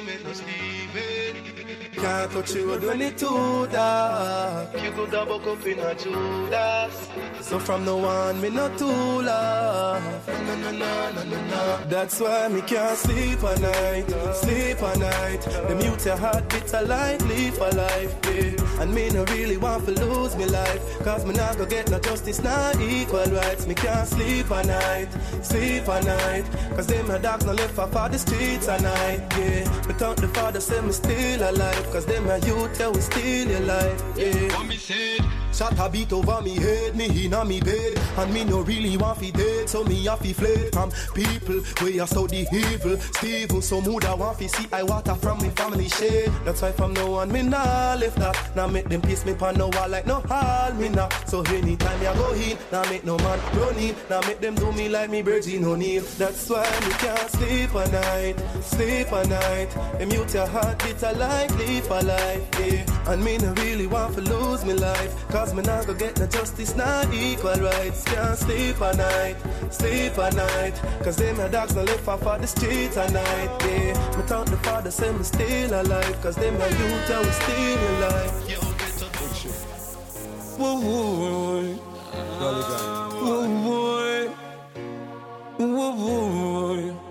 [2.02, 4.84] Can't touch you when it too dark.
[4.84, 7.10] You could woke up in a Judas.
[7.42, 10.28] So from now on, me not too laugh.
[10.28, 11.80] No, no, no, no, no, no.
[11.88, 15.42] That's why me can't sleep at night, sleep at night.
[15.68, 18.16] The mute your heart, bitter like leave for life.
[18.80, 21.00] And me no really want to lose me life.
[21.04, 23.66] Cause me not go get no justice, not equal rights.
[23.66, 25.10] Me can't sleep at night,
[25.42, 26.46] sleep at night.
[26.76, 29.88] Cause them my dogs no left for the streets at night, yeah.
[29.88, 31.92] Me thank the father, say me still alive.
[31.92, 34.56] Cause them my youth, yeah, we steal your life, yeah.
[34.56, 35.22] What me said?
[35.54, 37.98] Shot a beat over me head, me in a me bed.
[38.18, 42.02] And me no really want fi dead, so me have fi fled From people where
[42.04, 42.98] are saw the evil.
[42.98, 46.32] Steve, so mood I want fi see I water from me family shade.
[46.46, 48.56] That's why from now on me nah left that.
[48.56, 51.10] Now make them piss me pan no wall like no hall me nah.
[51.26, 53.96] So anytime I go in, now make no man run in.
[54.10, 56.04] Now make them do me like me Virgin O'Neill.
[56.18, 59.70] That's why me can't sleep at night, sleep at night.
[60.00, 63.12] Them mute your heart bitter like leaf alive, yeah.
[63.12, 66.28] And me no really want to lose me life Cause me not go get no
[66.28, 68.04] justice, not equal rights.
[68.04, 69.36] Can't sleep at night,
[69.72, 70.74] sleep at night.
[71.04, 74.50] Cause them my dogs no live off of the streets at night, yeah Me thank
[74.50, 76.22] the father say me still alive.
[76.22, 78.32] Cause them my youth we still alive.
[80.58, 81.76] Whoa, whoa, whoa,
[83.20, 83.48] whoa,
[85.60, 86.98] whoa, whoa.
[86.98, 87.07] Tell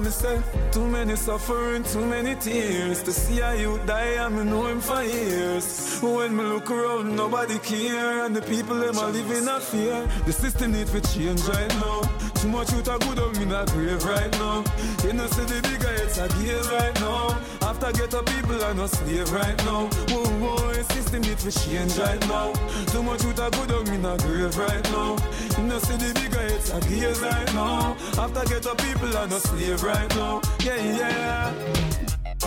[0.00, 3.02] me say Too many suffering, too many tears.
[3.02, 6.00] To see a you die, I me know him for years.
[6.00, 8.24] When me look around, nobody care.
[8.24, 10.08] And the people, them are living in fear.
[10.26, 12.00] The system need to change right now.
[12.40, 14.64] Too much youth are good on me a grave right now.
[15.04, 17.38] You know see the bigger it's a gaze right now.
[17.60, 19.88] After get up people are no slave right now.
[20.08, 22.54] Whoa, whoa, the system need to change right now.
[22.86, 25.16] Too much youth are good on me a grave right now.
[25.58, 27.96] You know see the bigger it's a gaze right now.
[28.16, 30.40] After get up people are no slave right now.
[30.62, 31.54] Yeah, yeah.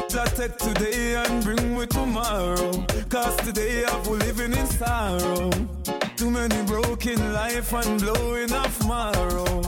[0.10, 2.72] Just take today and bring with tomorrow.
[3.10, 5.50] Cause today I've living in sorrow.
[6.16, 9.62] Too many broken life and blowing off marrow.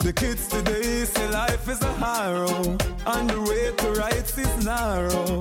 [0.00, 2.76] The kids today say life is a harrow.
[3.06, 5.40] And the way to rights is narrow.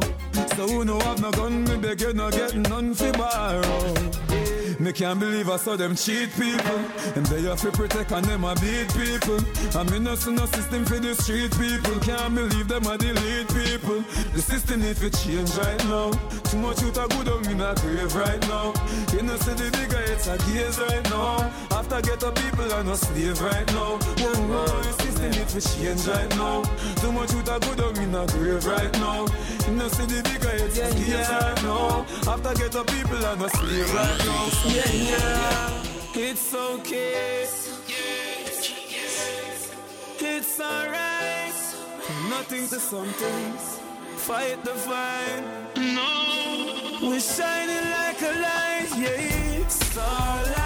[0.56, 4.61] So who no have no gun, me beg you no get none fi borrow.
[4.82, 6.82] Me can't believe I saw them cheat people.
[7.16, 9.38] And they have to protect and them a beat people.
[9.78, 12.00] I mean, no no system for the street people.
[12.02, 14.02] Can't believe them a delete people.
[14.34, 16.10] The system need to change right now.
[16.50, 18.74] Too much youth are good on in a grave right now.
[19.14, 21.52] You know, see the bigger it's a gaze right now.
[21.78, 24.02] After get the people are no slave right now.
[24.18, 26.64] Whoa, whoa, the system need to change right now.
[26.98, 29.28] Too much youth are good on in a grave right now.
[29.68, 32.02] You know, see the bigger it's a gaze right now.
[32.26, 34.71] After get the people are no slave right now.
[34.74, 35.84] Yeah, yeah.
[36.14, 37.46] It's okay.
[40.24, 41.54] It's alright.
[41.54, 43.54] From nothing to something.
[44.16, 45.44] Fight the fight.
[45.76, 47.10] No.
[47.10, 48.90] We're shining like a light.
[48.98, 49.68] Yeah.
[49.68, 50.61] Starlight.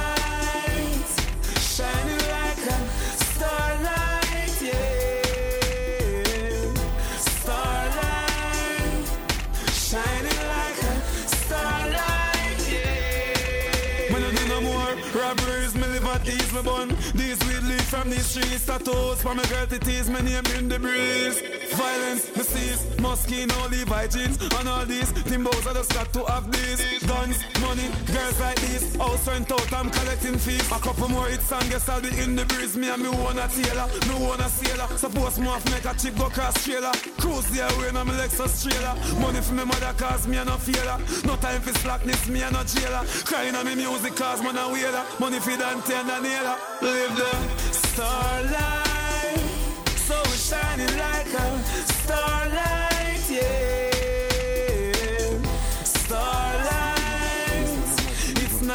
[16.55, 16.89] Me bun.
[17.15, 20.79] These weed leaf from these streets, tattoos for my girl tease, my name in the
[20.79, 21.64] breeze.
[21.75, 26.51] Violence, me seize, Moschino, Levi jeans, and all these timbos I just got to have
[26.51, 27.03] these.
[27.03, 30.65] Guns, money, girls like these, house rent out, I'm collecting fees.
[30.71, 32.77] A couple more hits and guess I'll be in the breeze.
[32.77, 34.87] Me and me one a tailor, me one a sailor.
[34.97, 36.93] Suppose me have make a chick go cross trailer.
[37.17, 38.95] Cruise the away, now me Lexus trailer.
[39.19, 40.97] Money for me mother cause me a no failure.
[41.25, 43.03] No time for slackness, me a no jailer.
[43.25, 45.03] Crying on me music cause man a wailer.
[45.19, 46.55] Money for Dante and Daniela.
[46.81, 47.31] Live the
[47.73, 48.85] starlight.
[50.07, 51.14] So we're shining like
[52.01, 53.91] starlight, yeah.
[55.83, 56.95] Starlight.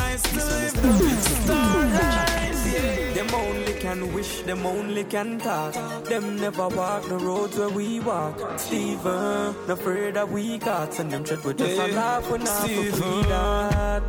[0.00, 2.54] choice to live starlight.
[2.66, 3.14] Yeah.
[3.14, 5.74] Them only can wish, them only can talk.
[6.04, 8.58] Them never walk the roads where we walk.
[8.58, 12.44] Steven, not afraid that we got, and them shit we just a laugh when I
[12.44, 13.22] Steven,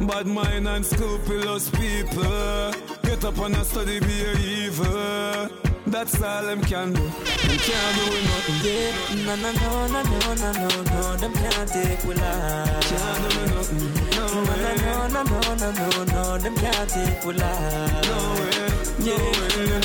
[0.08, 2.74] bad mind and scrupulous people.
[3.04, 5.71] Get up and study, be a evil.
[5.92, 7.02] That's all them can do.
[7.02, 8.60] Them can't do nothing.
[8.64, 11.18] Yeah, no, no, no, no, no, no, no, no.
[11.18, 12.82] Them can't take we life.
[12.88, 13.94] Can't do nothing.
[14.16, 16.38] No, no, no, no, no, no, no, no.
[16.38, 18.08] Them can't take we life.
[18.08, 18.72] No way.
[19.00, 19.20] Yeah,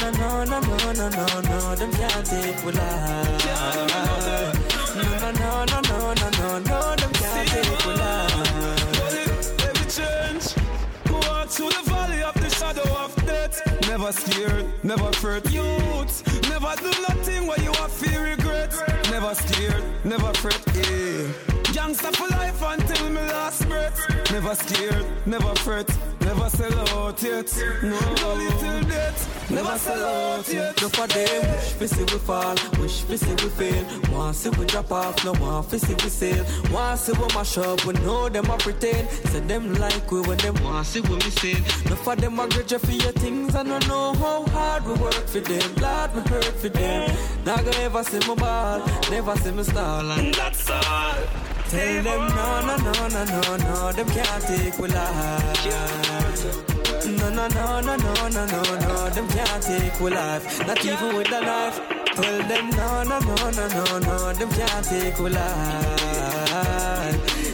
[0.00, 1.74] no, no, no, no, no, no, no, no.
[1.74, 3.46] Them can't take we life.
[4.94, 6.96] No, no, no, no, no, no, no, no.
[6.96, 8.96] Them can't take we life.
[9.68, 10.54] Every change.
[11.08, 13.60] Go out through the valley of the shadow of death.
[13.88, 15.50] Never scared, never fret.
[15.50, 15.85] Youth,
[16.66, 18.74] never do nothing where you have feel regret.
[19.10, 20.60] Never scared, never fret.
[20.74, 21.30] Yeah.
[21.74, 22.85] Gangsta for life breath.
[24.36, 25.88] Never scared, never fret.
[26.20, 27.50] Never sell out yet.
[27.82, 29.50] No, no little death.
[29.50, 30.82] Never sell out yet.
[30.82, 33.86] No for them, wish fi see we fall, wish fi see we fail.
[34.12, 36.44] Want see we drop off, no want fi see we sail.
[36.70, 39.08] Want see we mash up, we know them a pretend.
[39.30, 41.88] Say them like we when them want see we miss it.
[41.88, 45.26] No for them a grudge for your things, I don't know how hard we work
[45.26, 45.74] for them.
[45.76, 47.10] Lord, me hurt for them.
[47.46, 51.45] Not gonna ever see me ball, never see me stall, and that's all.
[51.68, 55.66] Tell them no, no, no, no, no, no, them can't take we life.
[57.06, 60.66] No, no, no, no, no, no, no, no, them can't take we life.
[60.66, 61.80] Not even with the knife.
[62.14, 66.46] Tell them no, no, no, no, no, no, them can't take we life.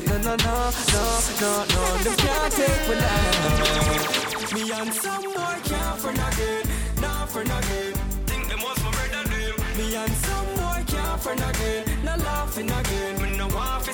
[0.07, 1.05] No, no, no, no,
[1.41, 4.53] no, no, them can't take we life.
[4.53, 6.63] Me and some boy can't for nothing,
[7.01, 7.95] not for nothing.
[8.27, 9.25] Think them was my brother.
[9.79, 13.23] Me and some boy can't for nothing, not laughing again.
[13.23, 13.85] Me no want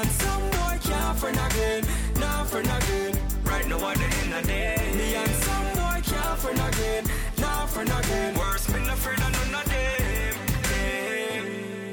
[0.00, 1.84] and some boy can't for nothing,
[2.20, 3.14] not for nothing.
[3.44, 4.92] Right now I'm in a day.
[4.98, 7.04] Me and some boy can't for nothing,
[7.38, 8.34] not for nothing.
[8.38, 10.34] Worse, me no afraid of none of them.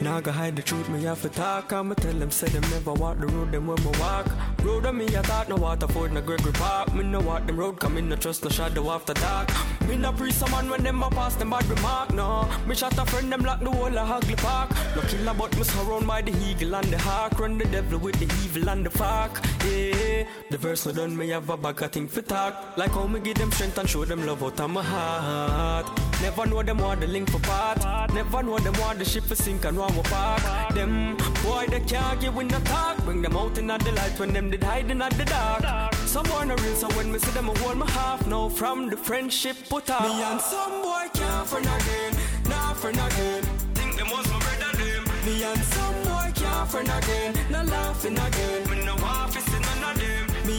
[0.03, 1.71] Now I hide the truth, me have to talk.
[1.71, 4.27] I'ma tell them, say them never walk the road, them when me walk.
[4.63, 6.93] Road on me, I thought no water for no Gregory Park.
[6.93, 9.49] Me no walk them road, come in, no trust, no shadow after dark.
[9.89, 12.49] Me no pre someone when them a pass them bad remark, no.
[12.65, 14.71] Me shot a friend, them like the whole of Hagley Park.
[14.95, 17.38] No killer, but me surround by the eagle and the hawk.
[17.39, 19.45] Run the devil with the evil and the fuck.
[19.65, 20.12] Yeah,
[20.49, 22.77] the verse no done, me have a bag of thing for talk.
[22.77, 25.88] Like how me give them strength and show them love out of my heart.
[26.21, 28.13] Never know them want the link for part.
[28.13, 30.73] Never know them want the ship for sink and run with park.
[30.73, 32.97] Them boy they can't give in the talk.
[33.05, 35.93] Bring them out in the light when them did hiding at the dark.
[36.05, 38.97] Someone a real, so when me see them, I hold my half now from the
[38.97, 40.03] friendship put up.
[40.03, 42.15] Me and some boy can't for nothing,
[42.49, 43.43] not for nothing.
[43.73, 45.03] Think them was my brother them.
[45.25, 48.69] Me and some boy can't for nothing, not laughing again.
[48.69, 49.33] Me no want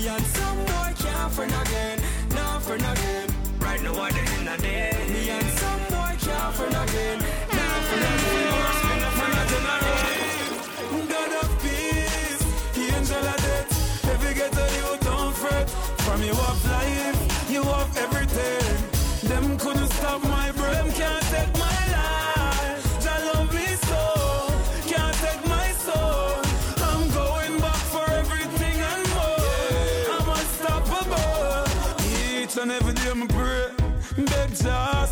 [0.08, 1.98] and Some boy can't friend again,
[2.30, 3.28] not friend again.
[3.58, 4.92] Right now I didn't a day.
[5.08, 7.18] Me and some boy can't friend again,
[7.56, 8.34] not friend again.
[11.08, 12.42] God of peace,
[12.76, 13.70] angel of death.
[14.76, 15.70] You don't fret.
[16.04, 18.73] From you of life, you of everything.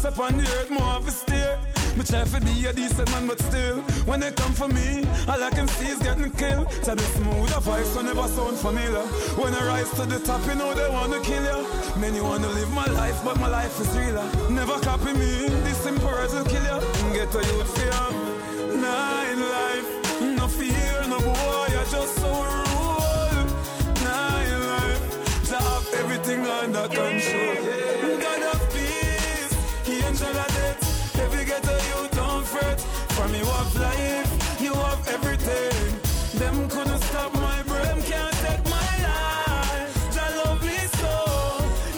[0.03, 1.59] Jah, step on the earth, more of a stay.
[1.97, 5.43] Me try to be a decent man, but still, when they come for me, all
[5.43, 6.69] I can see is getting killed.
[6.71, 9.03] The smooth a voice will never sound familiar.
[9.39, 11.67] When I rise to the top, you know they wanna kill you.
[12.01, 14.27] Many wanna live my life, but my life is realer.
[14.51, 16.79] Never copy me, this words will kill you.
[17.13, 18.33] Get a youth fear.
[18.73, 23.47] In life, no fear, no boy, I just so rule.
[24.03, 27.62] In life, to have everything under control.
[33.23, 35.95] From you have life, you have everything.
[36.41, 38.05] Them couldn't stop my breath.
[38.11, 39.95] Can't take my life.
[40.13, 41.15] Jah love me so,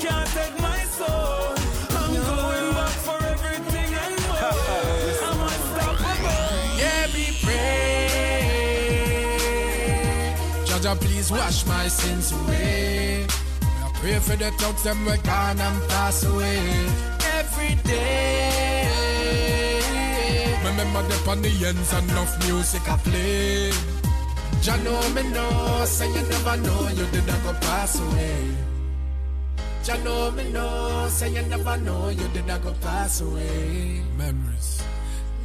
[0.04, 1.56] can't take my soul.
[1.98, 4.52] I'm going back for everything and more.
[5.28, 6.52] I'm unstoppable.
[6.82, 8.84] Yeah, me pray.
[10.68, 13.24] Jaja, please wash my sins away.
[13.82, 16.60] I pray for the thugs them we gone and pass away
[17.38, 18.43] every day.
[20.85, 23.70] Remember the on the ends and enough music I play.
[24.60, 28.54] Jah know me know, say you never know you did not go pass away.
[29.82, 34.02] Jah know me know, say you never know you did not go pass away.
[34.18, 34.82] Memories.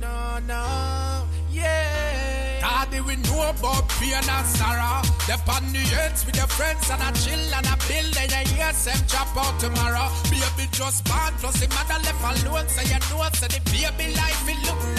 [0.02, 2.60] No, no, yeah.
[2.60, 5.02] God, we know about pain and sorrow.
[5.26, 8.18] Dep on the ends with your friends and a chill and a build.
[8.20, 10.12] And you hear them chop out tomorrow.
[10.26, 12.68] Baby just born plus the mother left alone.
[12.68, 14.99] So you know, so the baby life it look.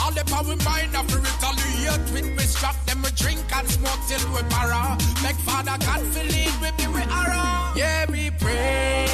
[0.00, 4.00] All the power mind of the retaliate with we strap them we drink and smoke
[4.08, 4.96] till we para.
[5.22, 7.72] Make Father God feel it with me we arrow.
[7.76, 9.06] Yeah, we pray.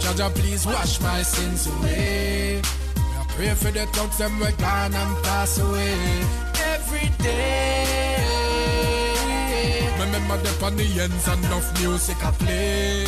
[0.00, 2.60] Jaja, please wash my sins away.
[2.60, 5.98] I pray for the thugs them we gone and pass away
[6.74, 8.28] every day.
[10.00, 13.04] Remember the the ends and enough music I play.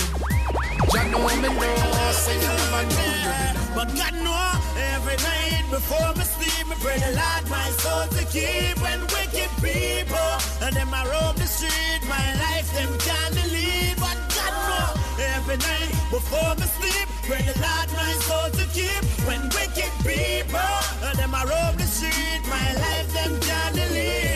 [0.93, 3.75] Jah know me know, say you never know.
[3.75, 4.49] But God know
[5.71, 8.75] before me sleep, me pray the Lord my soul to keep.
[8.83, 13.97] When wicked people and them I roam the street, my life them can't delete.
[13.97, 14.91] But God know
[15.37, 19.03] every night before me sleep, pray the Lord my soul to keep.
[19.27, 24.30] When wicked people and them I roam the street, my life them can't delete.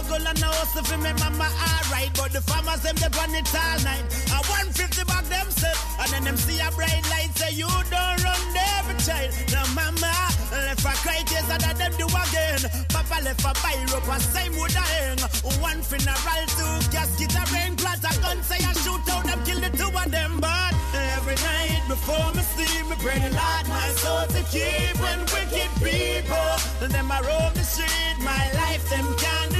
[0.00, 3.44] Juggle and a hustle for me mama alright, but the farmers them they run it
[3.52, 4.00] all night.
[4.32, 4.40] I
[4.72, 8.40] 150 back them set, and then them see a bright light say you don't run
[8.80, 9.28] every child.
[9.52, 10.08] Now mama
[10.56, 12.64] left a cry tears that them do again.
[12.88, 15.20] Papa left a buy rope and same would a hang.
[15.60, 19.60] One funeral, two casket, a rain plot, a gun say I shoot out them, kill
[19.60, 20.40] the two of them.
[20.40, 20.72] But
[21.20, 24.96] every night before me sleep, me pray the Lord my soul to keep.
[24.96, 29.59] When wicked people, them I roam the street, my life them can't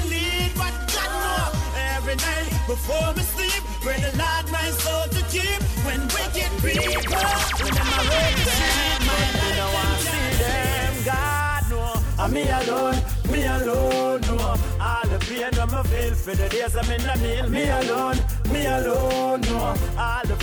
[2.10, 5.60] every night before me sleep, pray the Lord my soul to keep.
[5.84, 7.16] When wicked people,
[7.70, 11.04] them I roam the street, my life them can't delete.
[11.06, 12.98] God know, I'm me alone,
[13.30, 14.36] me alone, no.
[14.80, 18.09] All the pain that me feel for the days I'm in the meal, me alone,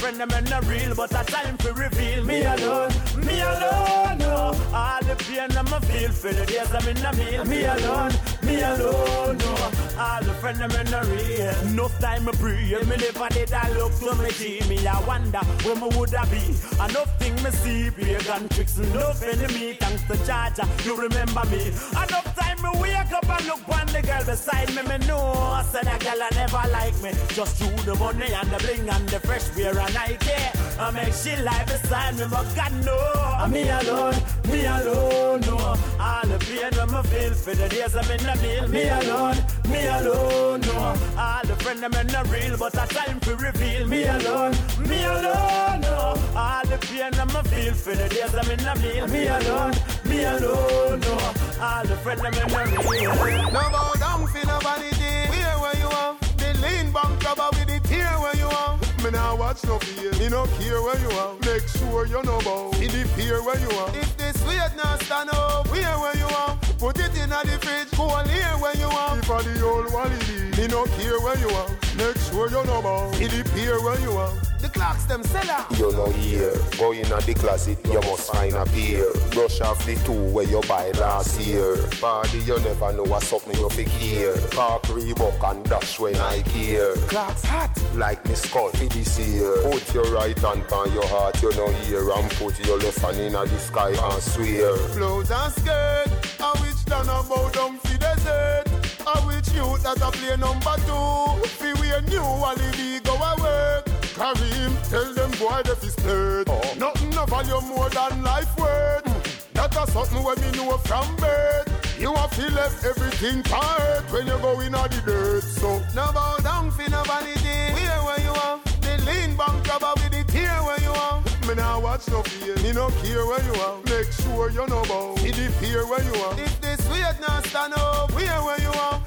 [0.07, 2.91] friend them in the real, but a time for reveal, me alone,
[3.25, 4.55] me alone, no.
[4.73, 8.13] All the pain that me feel for the days I'm in the meal, me alone,
[8.41, 9.53] me alone, no.
[9.99, 11.71] All the friend them in the real.
[11.71, 14.87] Enough time me pray, me never did I look to me see me.
[14.87, 16.55] I wonder where me would I be.
[16.85, 21.67] Enough thing me see, pagan tricks, enough enemy, thanks to Jaja, you remember me.
[21.91, 25.63] Enough time me wake up and look on the girl beside me, me know I
[25.63, 27.11] said that girl I never like me.
[27.29, 30.31] Just through the money and the bling and the fresh beer and Nike.
[30.79, 32.97] I make she lie beside me, but God know
[33.37, 34.15] I'm me alone,
[34.49, 35.57] me alone, no.
[35.99, 39.37] All the pain that me feel for the days I'm in the meal, me alone,
[39.69, 40.95] me alone, no.
[41.17, 44.53] All the friend them in the real, but a time to reveal, me alone,
[44.87, 46.13] me alone, no.
[46.35, 49.73] All the pain that me feel for the days I'm in the meal, me alone,
[50.07, 51.17] me alone, no.
[51.59, 53.51] All the friend them in the real.
[53.51, 55.13] No bow down for no vanity.
[55.29, 56.15] Where where you are?
[56.37, 58.77] The lean bank cover with the tear where you are.
[59.03, 60.11] Me now watch no fear.
[60.19, 61.33] Me no care where you are.
[61.45, 62.71] Make sure you know bow.
[62.79, 63.89] In the fear where you are.
[63.97, 66.57] If this weight not stand up, where where you are?
[66.79, 67.91] Put it in the fridge.
[67.97, 69.17] Go on here where you are.
[69.17, 70.17] If a the old wally
[70.57, 71.69] me no care where you are.
[71.97, 73.11] Make sure you know bow.
[73.19, 74.46] In the fear where you are.
[74.59, 75.77] The Clarks them sell out.
[75.77, 79.05] You know here, go in at the closet, you must find a pair.
[79.31, 81.77] Brush off the two where you buy last year.
[82.01, 84.35] Party, you never know what's something you pick here.
[84.51, 86.95] Park Reebok and dash when I care.
[87.07, 87.71] Clarks hot.
[87.95, 89.61] Like me skull for this year.
[89.71, 92.09] Put your right hand on your heart, you know here.
[92.09, 94.75] And put your left hand in the sky and swear.
[94.95, 96.07] Clothes and skirt.
[96.39, 98.63] I wish down about down for desert.
[99.05, 101.47] I wish you that I play number two.
[101.47, 103.86] Fi wear new holiday go a work.
[104.18, 106.49] Carry him, tell them boy the fi split.
[106.49, 106.74] Oh.
[106.80, 109.05] Nothing no value more than life worth.
[109.05, 109.53] Hmm.
[109.53, 111.70] That a something when me know from birth.
[111.99, 115.43] You a feel left everything part when you go in the dirt.
[115.43, 117.57] So no bow down fi no vanity.
[117.78, 118.59] Where where you are?
[118.82, 121.22] The lean bank cover with the tear where you are.
[121.47, 122.55] Me now watch no fear.
[122.63, 123.78] Me no care where you are.
[123.86, 125.15] Make sure you know bow.
[125.18, 126.34] See the fear where you are.
[126.39, 128.99] If this weight not stand up, where where you are?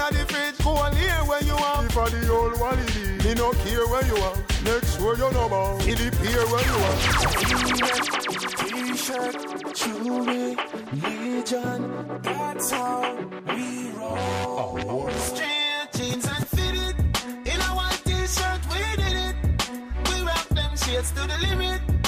[0.00, 0.58] Put it the fridge.
[0.64, 1.84] Go on here where you are.
[1.84, 2.84] If a the old wally
[3.22, 4.36] me no care where you are.
[4.64, 5.78] Make sure you know bow.
[5.80, 6.98] See the fear where you are.
[8.70, 9.36] T-shirt,
[9.78, 10.56] Chewy,
[11.02, 11.80] Legion,
[12.22, 13.14] that's how
[13.48, 14.78] we roll.
[14.88, 16.96] Oh, Straight jeans and fitted.
[17.46, 19.36] In a white t-shirt, we did it.
[20.08, 21.99] We rock them shades to the limit.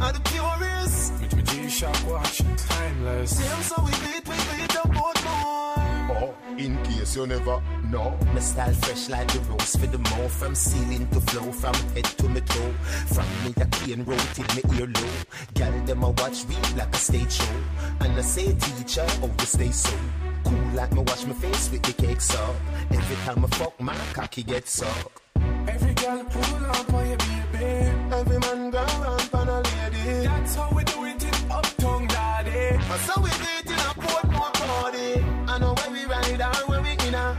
[0.00, 1.12] Are the purest.
[1.20, 3.36] With my G-Shock watch, timeless.
[3.36, 5.74] See 'em so we beat, we beat up both more.
[6.16, 8.16] Oh, in case you never know.
[8.34, 12.04] My style fresh like the rose for the more From ceiling to flow, from head
[12.04, 12.72] to my toe
[13.14, 15.10] From me a cane road till me ear low
[15.54, 17.56] Gal them a watch read like a stage show
[18.00, 19.96] And I say teacher, oh you stay so
[20.44, 22.54] Cool like me wash my face with the cake up
[22.90, 25.20] Every time I fuck my cocky gets sucked
[25.68, 27.16] Every girl pull up on your
[27.52, 27.90] baby.
[28.12, 29.43] Every man go around for a lady.
[30.44, 32.78] That's how we do it in Uptown, daddy.
[33.06, 35.24] So we do it in a Portmore party.
[35.48, 37.34] I know where we ride or where we in a.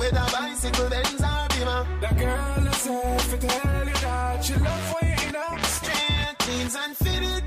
[0.00, 1.86] With a bicycle, Benz or Beamer.
[2.00, 6.74] The girl herself, it tell you that she love when you in a Straight jeans
[6.74, 7.44] and fitted.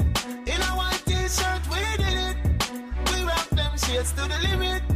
[0.47, 2.37] In a white t-shirt, we did it.
[3.11, 4.92] We rock them shades to the limit.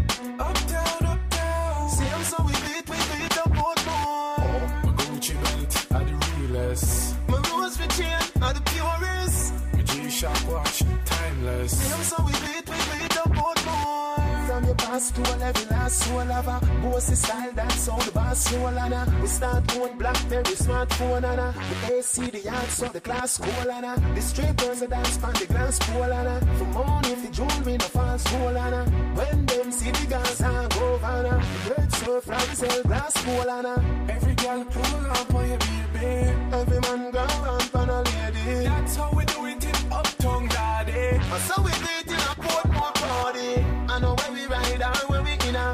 [11.67, 14.47] See them so we beat, we beat up Portmore.
[14.47, 16.59] From your past to a level, last soul lover.
[16.81, 19.05] Bossy style, that's all the boss soul Anna.
[19.21, 21.53] We start going Blackberry smartphone Anna.
[21.81, 23.93] The AC, the yard, so the class cool Anna.
[24.15, 26.39] The straight girls are dance from the glass pool Anna.
[26.57, 28.83] For money, if the jewelry no false gold Anna.
[29.15, 30.97] When them see the girls, I go.
[30.97, 33.75] The birds so from sell glass pool Anna.
[34.09, 36.31] Every girl pull up on your baby.
[36.53, 38.63] Every man go around for a lady.
[38.69, 41.19] That's how we do it in Uptown, daddy.
[41.47, 43.49] So we it in a Portmore party.
[43.93, 45.67] I know where we ride or where we in a.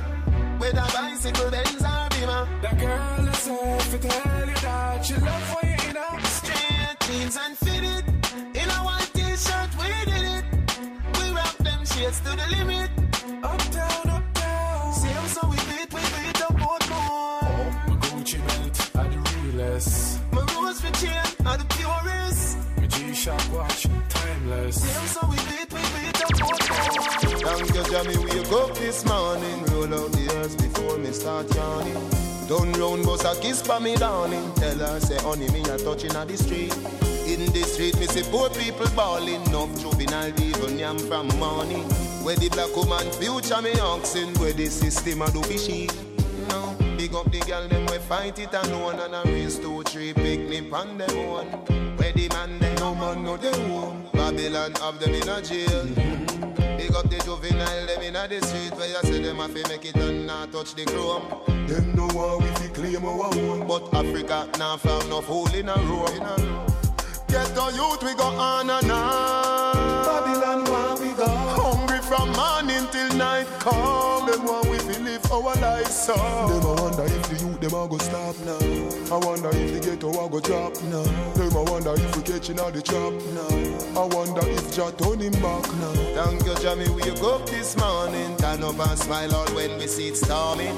[0.59, 2.43] With a bicycle, Benz or Beamer.
[2.63, 6.07] The girl herself, it tell you that she love for you in a
[6.38, 8.03] Straight jeans and fitted.
[8.61, 10.45] In a white t-shirt, we did it.
[11.19, 12.93] We rock them shades to the limit.
[28.76, 29.63] This morning.
[29.65, 32.09] Roll out the earth before me start yawning.
[32.47, 34.53] Turn round, bust a kiss for me, darling.
[34.55, 36.76] Tell her, say, honey, me a touching at the street.
[37.26, 39.41] In the street, me see poor people bawling.
[39.45, 41.84] Enough juvenile even yam from morning.
[42.24, 44.34] Where the black woman future me oxen.
[44.36, 45.88] Where the system a do fishy.
[46.49, 50.13] No, big up the girl them we fight it alone and a race two three
[50.13, 51.47] picnic on them one.
[51.97, 54.05] Where the man them no man no they own.
[54.13, 56.22] Babylon have them in a jail.
[56.94, 59.84] Big up the juvenile them in the street where you say them have to make
[59.84, 61.24] it and not touch the chrome.
[61.68, 65.70] Them no want we fi claim our own, but Africa now found no fool in
[65.70, 66.06] a row.
[66.06, 66.68] In a row.
[67.30, 70.06] Get the youth we go on and on.
[70.06, 71.26] Babylon where we go.
[71.26, 74.12] Hungry from morning till night come.
[75.34, 76.13] Our life so.
[76.13, 79.15] Them a wonder if the youth them a go stop now.
[79.15, 81.03] I wonder if the ghetto a go drop now.
[81.34, 84.01] Them a wonder if we catching all the trap now.
[84.01, 85.93] I wonder if Jah turn him back now.
[86.13, 86.89] Thank you, Jamie.
[86.89, 90.75] Wake up this morning, turn up and smile out when we see it storming.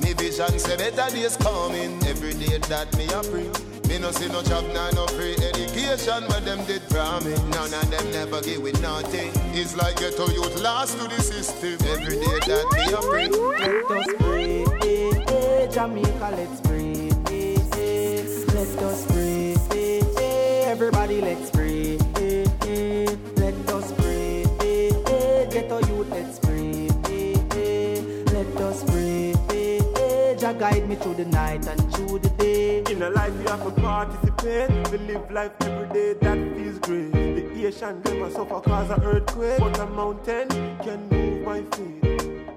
[0.00, 2.02] Me vision say better days coming.
[2.06, 3.75] Every day that me a pray.
[3.88, 7.40] Me no see no job, nah, no free education, but them did promise.
[7.44, 9.30] None of them never give with nothing.
[9.54, 11.76] It's like get to youth lost to the system.
[11.86, 13.28] Every day that me a pray.
[13.28, 18.22] Let us pray, eh, eh, Jamaica, let's pray, eh, eh,
[18.54, 25.72] let us pray, eh, eh, everybody, let's pray, eh, eh, let us pray, eh, eh,
[25.72, 31.14] our youth, let's pray, eh, eh, let us pray, eh, eh, Jah guide me through
[31.14, 31.85] the night and
[33.06, 34.90] a life you have to participate.
[34.90, 37.12] We live life every day, that feels great.
[37.12, 42.02] The ocean never suffer cause of earthquake, but a mountain can move my feet.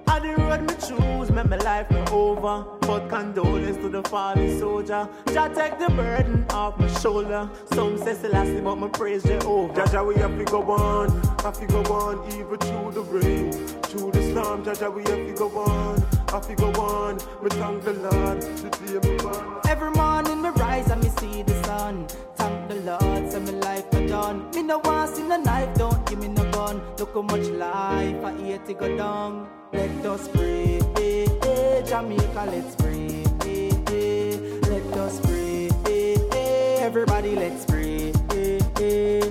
[0.07, 2.65] On the road me choose, make my life no over.
[2.81, 5.07] But condolence to the fallen soldier.
[5.31, 7.47] Jah take the burden off my shoulder.
[7.73, 9.73] Some say Selassie, but my praise Jehovah.
[9.73, 11.09] Jaja, we have to go on,
[11.43, 13.51] have to go on, even through the rain,
[13.83, 14.63] through the storm.
[14.65, 16.01] Jaja, we have to go on,
[16.32, 17.17] have to go on.
[17.41, 19.61] We thank the Lord, the day me born.
[19.67, 22.07] Every morning me rise and me see the sun.
[22.36, 24.49] Thank the Lord, so my life a done.
[24.51, 26.82] Me no want see no knife, don't give me no gun.
[26.97, 29.49] Look how much life I hate to go down.
[29.73, 34.38] Let us pray, eh, eh, Jamaica, let's pray, eh, eh,
[34.69, 39.30] let us pray, eh, eh, everybody, let's pray, eh, eh,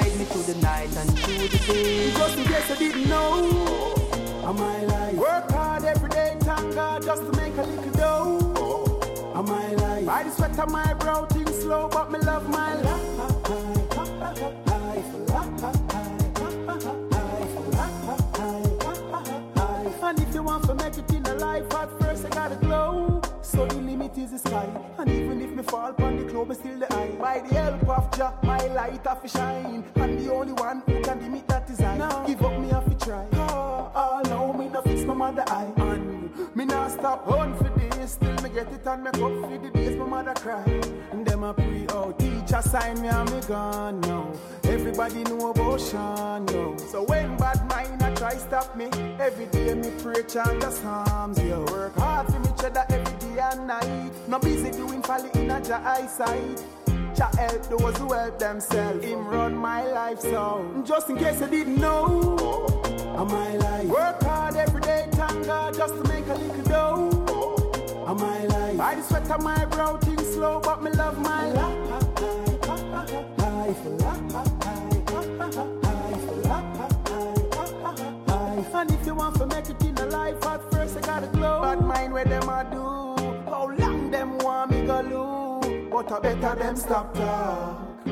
[0.00, 2.10] guide me through the night and through the day.
[2.18, 3.94] Just in case you didn't know,
[4.42, 5.14] am I life?
[5.14, 9.32] Work hard every day, thank God, just to make a little dough.
[9.36, 10.06] Am I life?
[10.06, 13.00] By the sweat of my brow, things slow, but me love my life.
[20.02, 23.22] And if you want to make it in a life, at first I gotta glow.
[23.42, 24.68] So the limit is the sky.
[24.98, 26.93] And even if me fall upon the globe, still the eye.
[26.93, 26.93] By the help of
[28.16, 29.84] Jah, my light have to shine.
[29.96, 31.98] And the only one who can limit that design.
[31.98, 33.26] Now give up, me have to try.
[33.32, 35.72] Oh, oh no, me no fix my mother eye.
[35.76, 38.12] And me not stop on for this.
[38.12, 40.62] Still me get it and make up for the days my mother cry.
[41.10, 44.32] And them a pre oh Teacher sign me and me gone now.
[44.62, 46.76] Everybody know about Shawn now.
[46.76, 48.90] So when bad mind a try stop me.
[49.18, 51.42] Every day me pray chant the psalms.
[51.42, 54.12] You work hard for me cheddar every day and night.
[54.28, 56.62] No busy doing folly in a eyesight.
[57.14, 59.04] Jah help those who help themselves.
[59.04, 60.82] Him run my life so.
[60.84, 62.36] Just in case you didn't know,
[63.16, 63.86] I'm my life.
[63.86, 68.04] Work hard every day, thank God, just to make a little dough.
[68.06, 68.80] I'm my life.
[68.80, 71.84] I the sweat on my brow, things slow, but me love my life.
[78.76, 81.62] And if you want to make it in a life, at first I gotta glow.
[81.62, 82.82] Bad mind where them I do.
[83.48, 85.33] How long them want me go lose?
[85.94, 88.04] But I better them stop talk.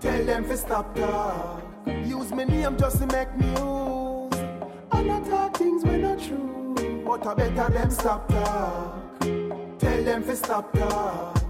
[0.00, 1.62] Tell them to stop talk.
[1.86, 4.34] Use my name just to make news.
[4.90, 6.74] And I talk things when not true.
[7.06, 9.20] But I better them stop talk.
[9.20, 11.40] Tell them to stop talk.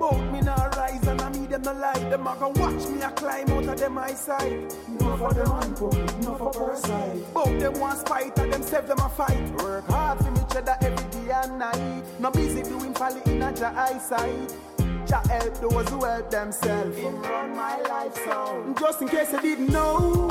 [0.00, 2.10] Both me now rise and I need them no light.
[2.10, 4.76] Them a go watch me a climb out of them eyesight.
[4.98, 7.32] No for them man public, no for parasite.
[7.32, 9.62] Both them want spite and them self them a fight.
[9.62, 12.02] Work hard for me cheddar every day and night.
[12.18, 14.52] No busy doing folly in a eyesight.
[15.14, 16.96] Jah help those who help themselves.
[16.96, 18.74] Him run my life so.
[18.80, 20.28] Just in case you didn't know,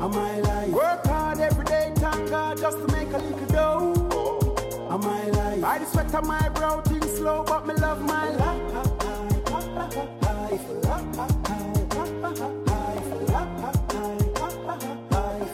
[0.00, 0.68] I'm my life.
[0.68, 4.88] Work hard every day, thank God, just to make a little dough.
[4.90, 5.64] I'm my life.
[5.64, 8.62] I the sweat on my brow, things slow, but me love my life.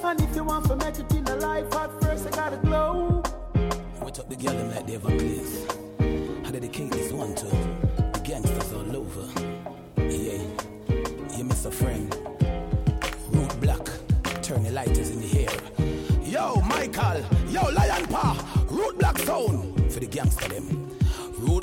[0.05, 3.23] And if you want to make it in a life, at first I gotta glow.
[4.05, 5.72] We took the girl them like they have a place.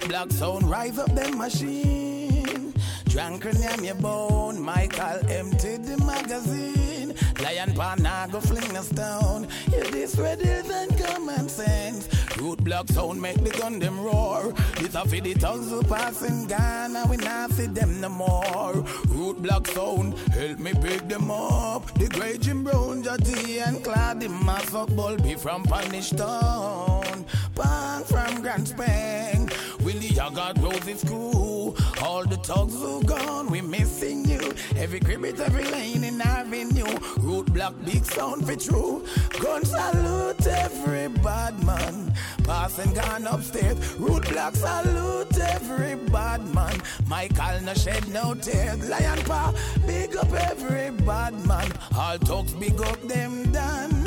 [0.09, 2.73] Black sound, rise up them machine.
[3.05, 7.13] Drunken yam your bone, Michael emptied the magazine.
[7.41, 9.47] Lion pan now go fling a stone.
[9.73, 12.07] Is this ready than common sense?
[12.37, 14.53] Root block sound make the gun them roar.
[14.75, 18.83] This a for the thugs who passing Ghana, we not see them no more.
[19.07, 21.93] Root block sound help me pick them up.
[21.97, 27.25] The great Jim Brown, Jotty and Clad, the mass of Bulby from Spanish Town.
[27.55, 29.49] Bang from Grand Spang.
[29.83, 31.75] Willie Yagat Rose's crew.
[32.01, 34.53] All the thugs who gone, we missing you.
[34.77, 36.97] Every cribbit, every lane in avenue.
[37.39, 39.05] Root block, big sound for true.
[39.41, 42.13] Gun salute every bad man.
[42.43, 43.77] Passing gone upstairs.
[43.95, 46.81] Root block salute every bad man.
[47.07, 48.89] Michael no shed no tears.
[48.89, 49.53] Lion pa,
[49.87, 51.71] big up every bad man.
[51.95, 54.03] All talks big up them done.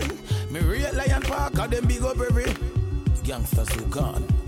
[0.50, 2.54] Me real Lion Park, them big up every
[3.24, 4.41] gangsters who gone.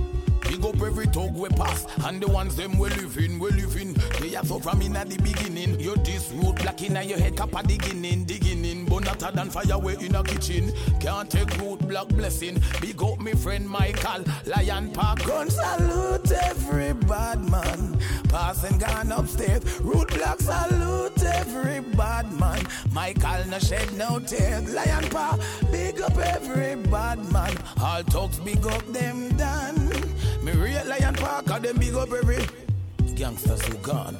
[0.54, 1.84] Big up every talk we pass.
[2.04, 5.20] And the ones them we living, we living They have so from in at the
[5.20, 5.80] beginning.
[5.80, 8.84] You this root black in your head Kappa digging in, digging in.
[8.84, 10.72] But hotter than fire way in a kitchen.
[11.00, 12.62] Can't take root black blessing.
[12.80, 15.24] Big up me friend Michael Lion Park.
[15.24, 17.98] Gun salute every bad man.
[18.28, 19.80] Passing gone upstairs.
[19.80, 22.64] Root black salute every bad man.
[22.92, 24.72] Michael no shed no tears.
[24.72, 25.40] Lion Park
[25.72, 27.56] Big up every bad man.
[27.82, 30.13] All talks big up them done
[30.44, 32.44] me real Lion Park, and them big up every
[33.14, 34.16] gangsters who gone.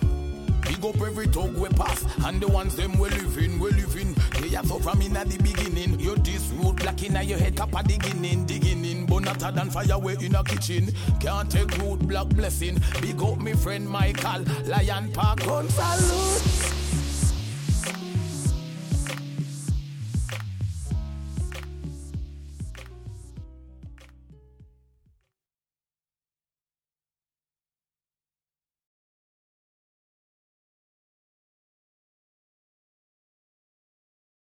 [0.63, 4.15] Big up every talk we pass, and the ones them we living, we living.
[4.41, 6.01] They have so from in at the beginning.
[6.01, 9.07] You this root black in your head, kappa digging in, digging in.
[9.07, 10.91] But hotter than fire way in a kitchen.
[11.21, 12.81] Can't take root black blessing.
[13.03, 16.84] Big up me friend Michael, Lion Park, gun salute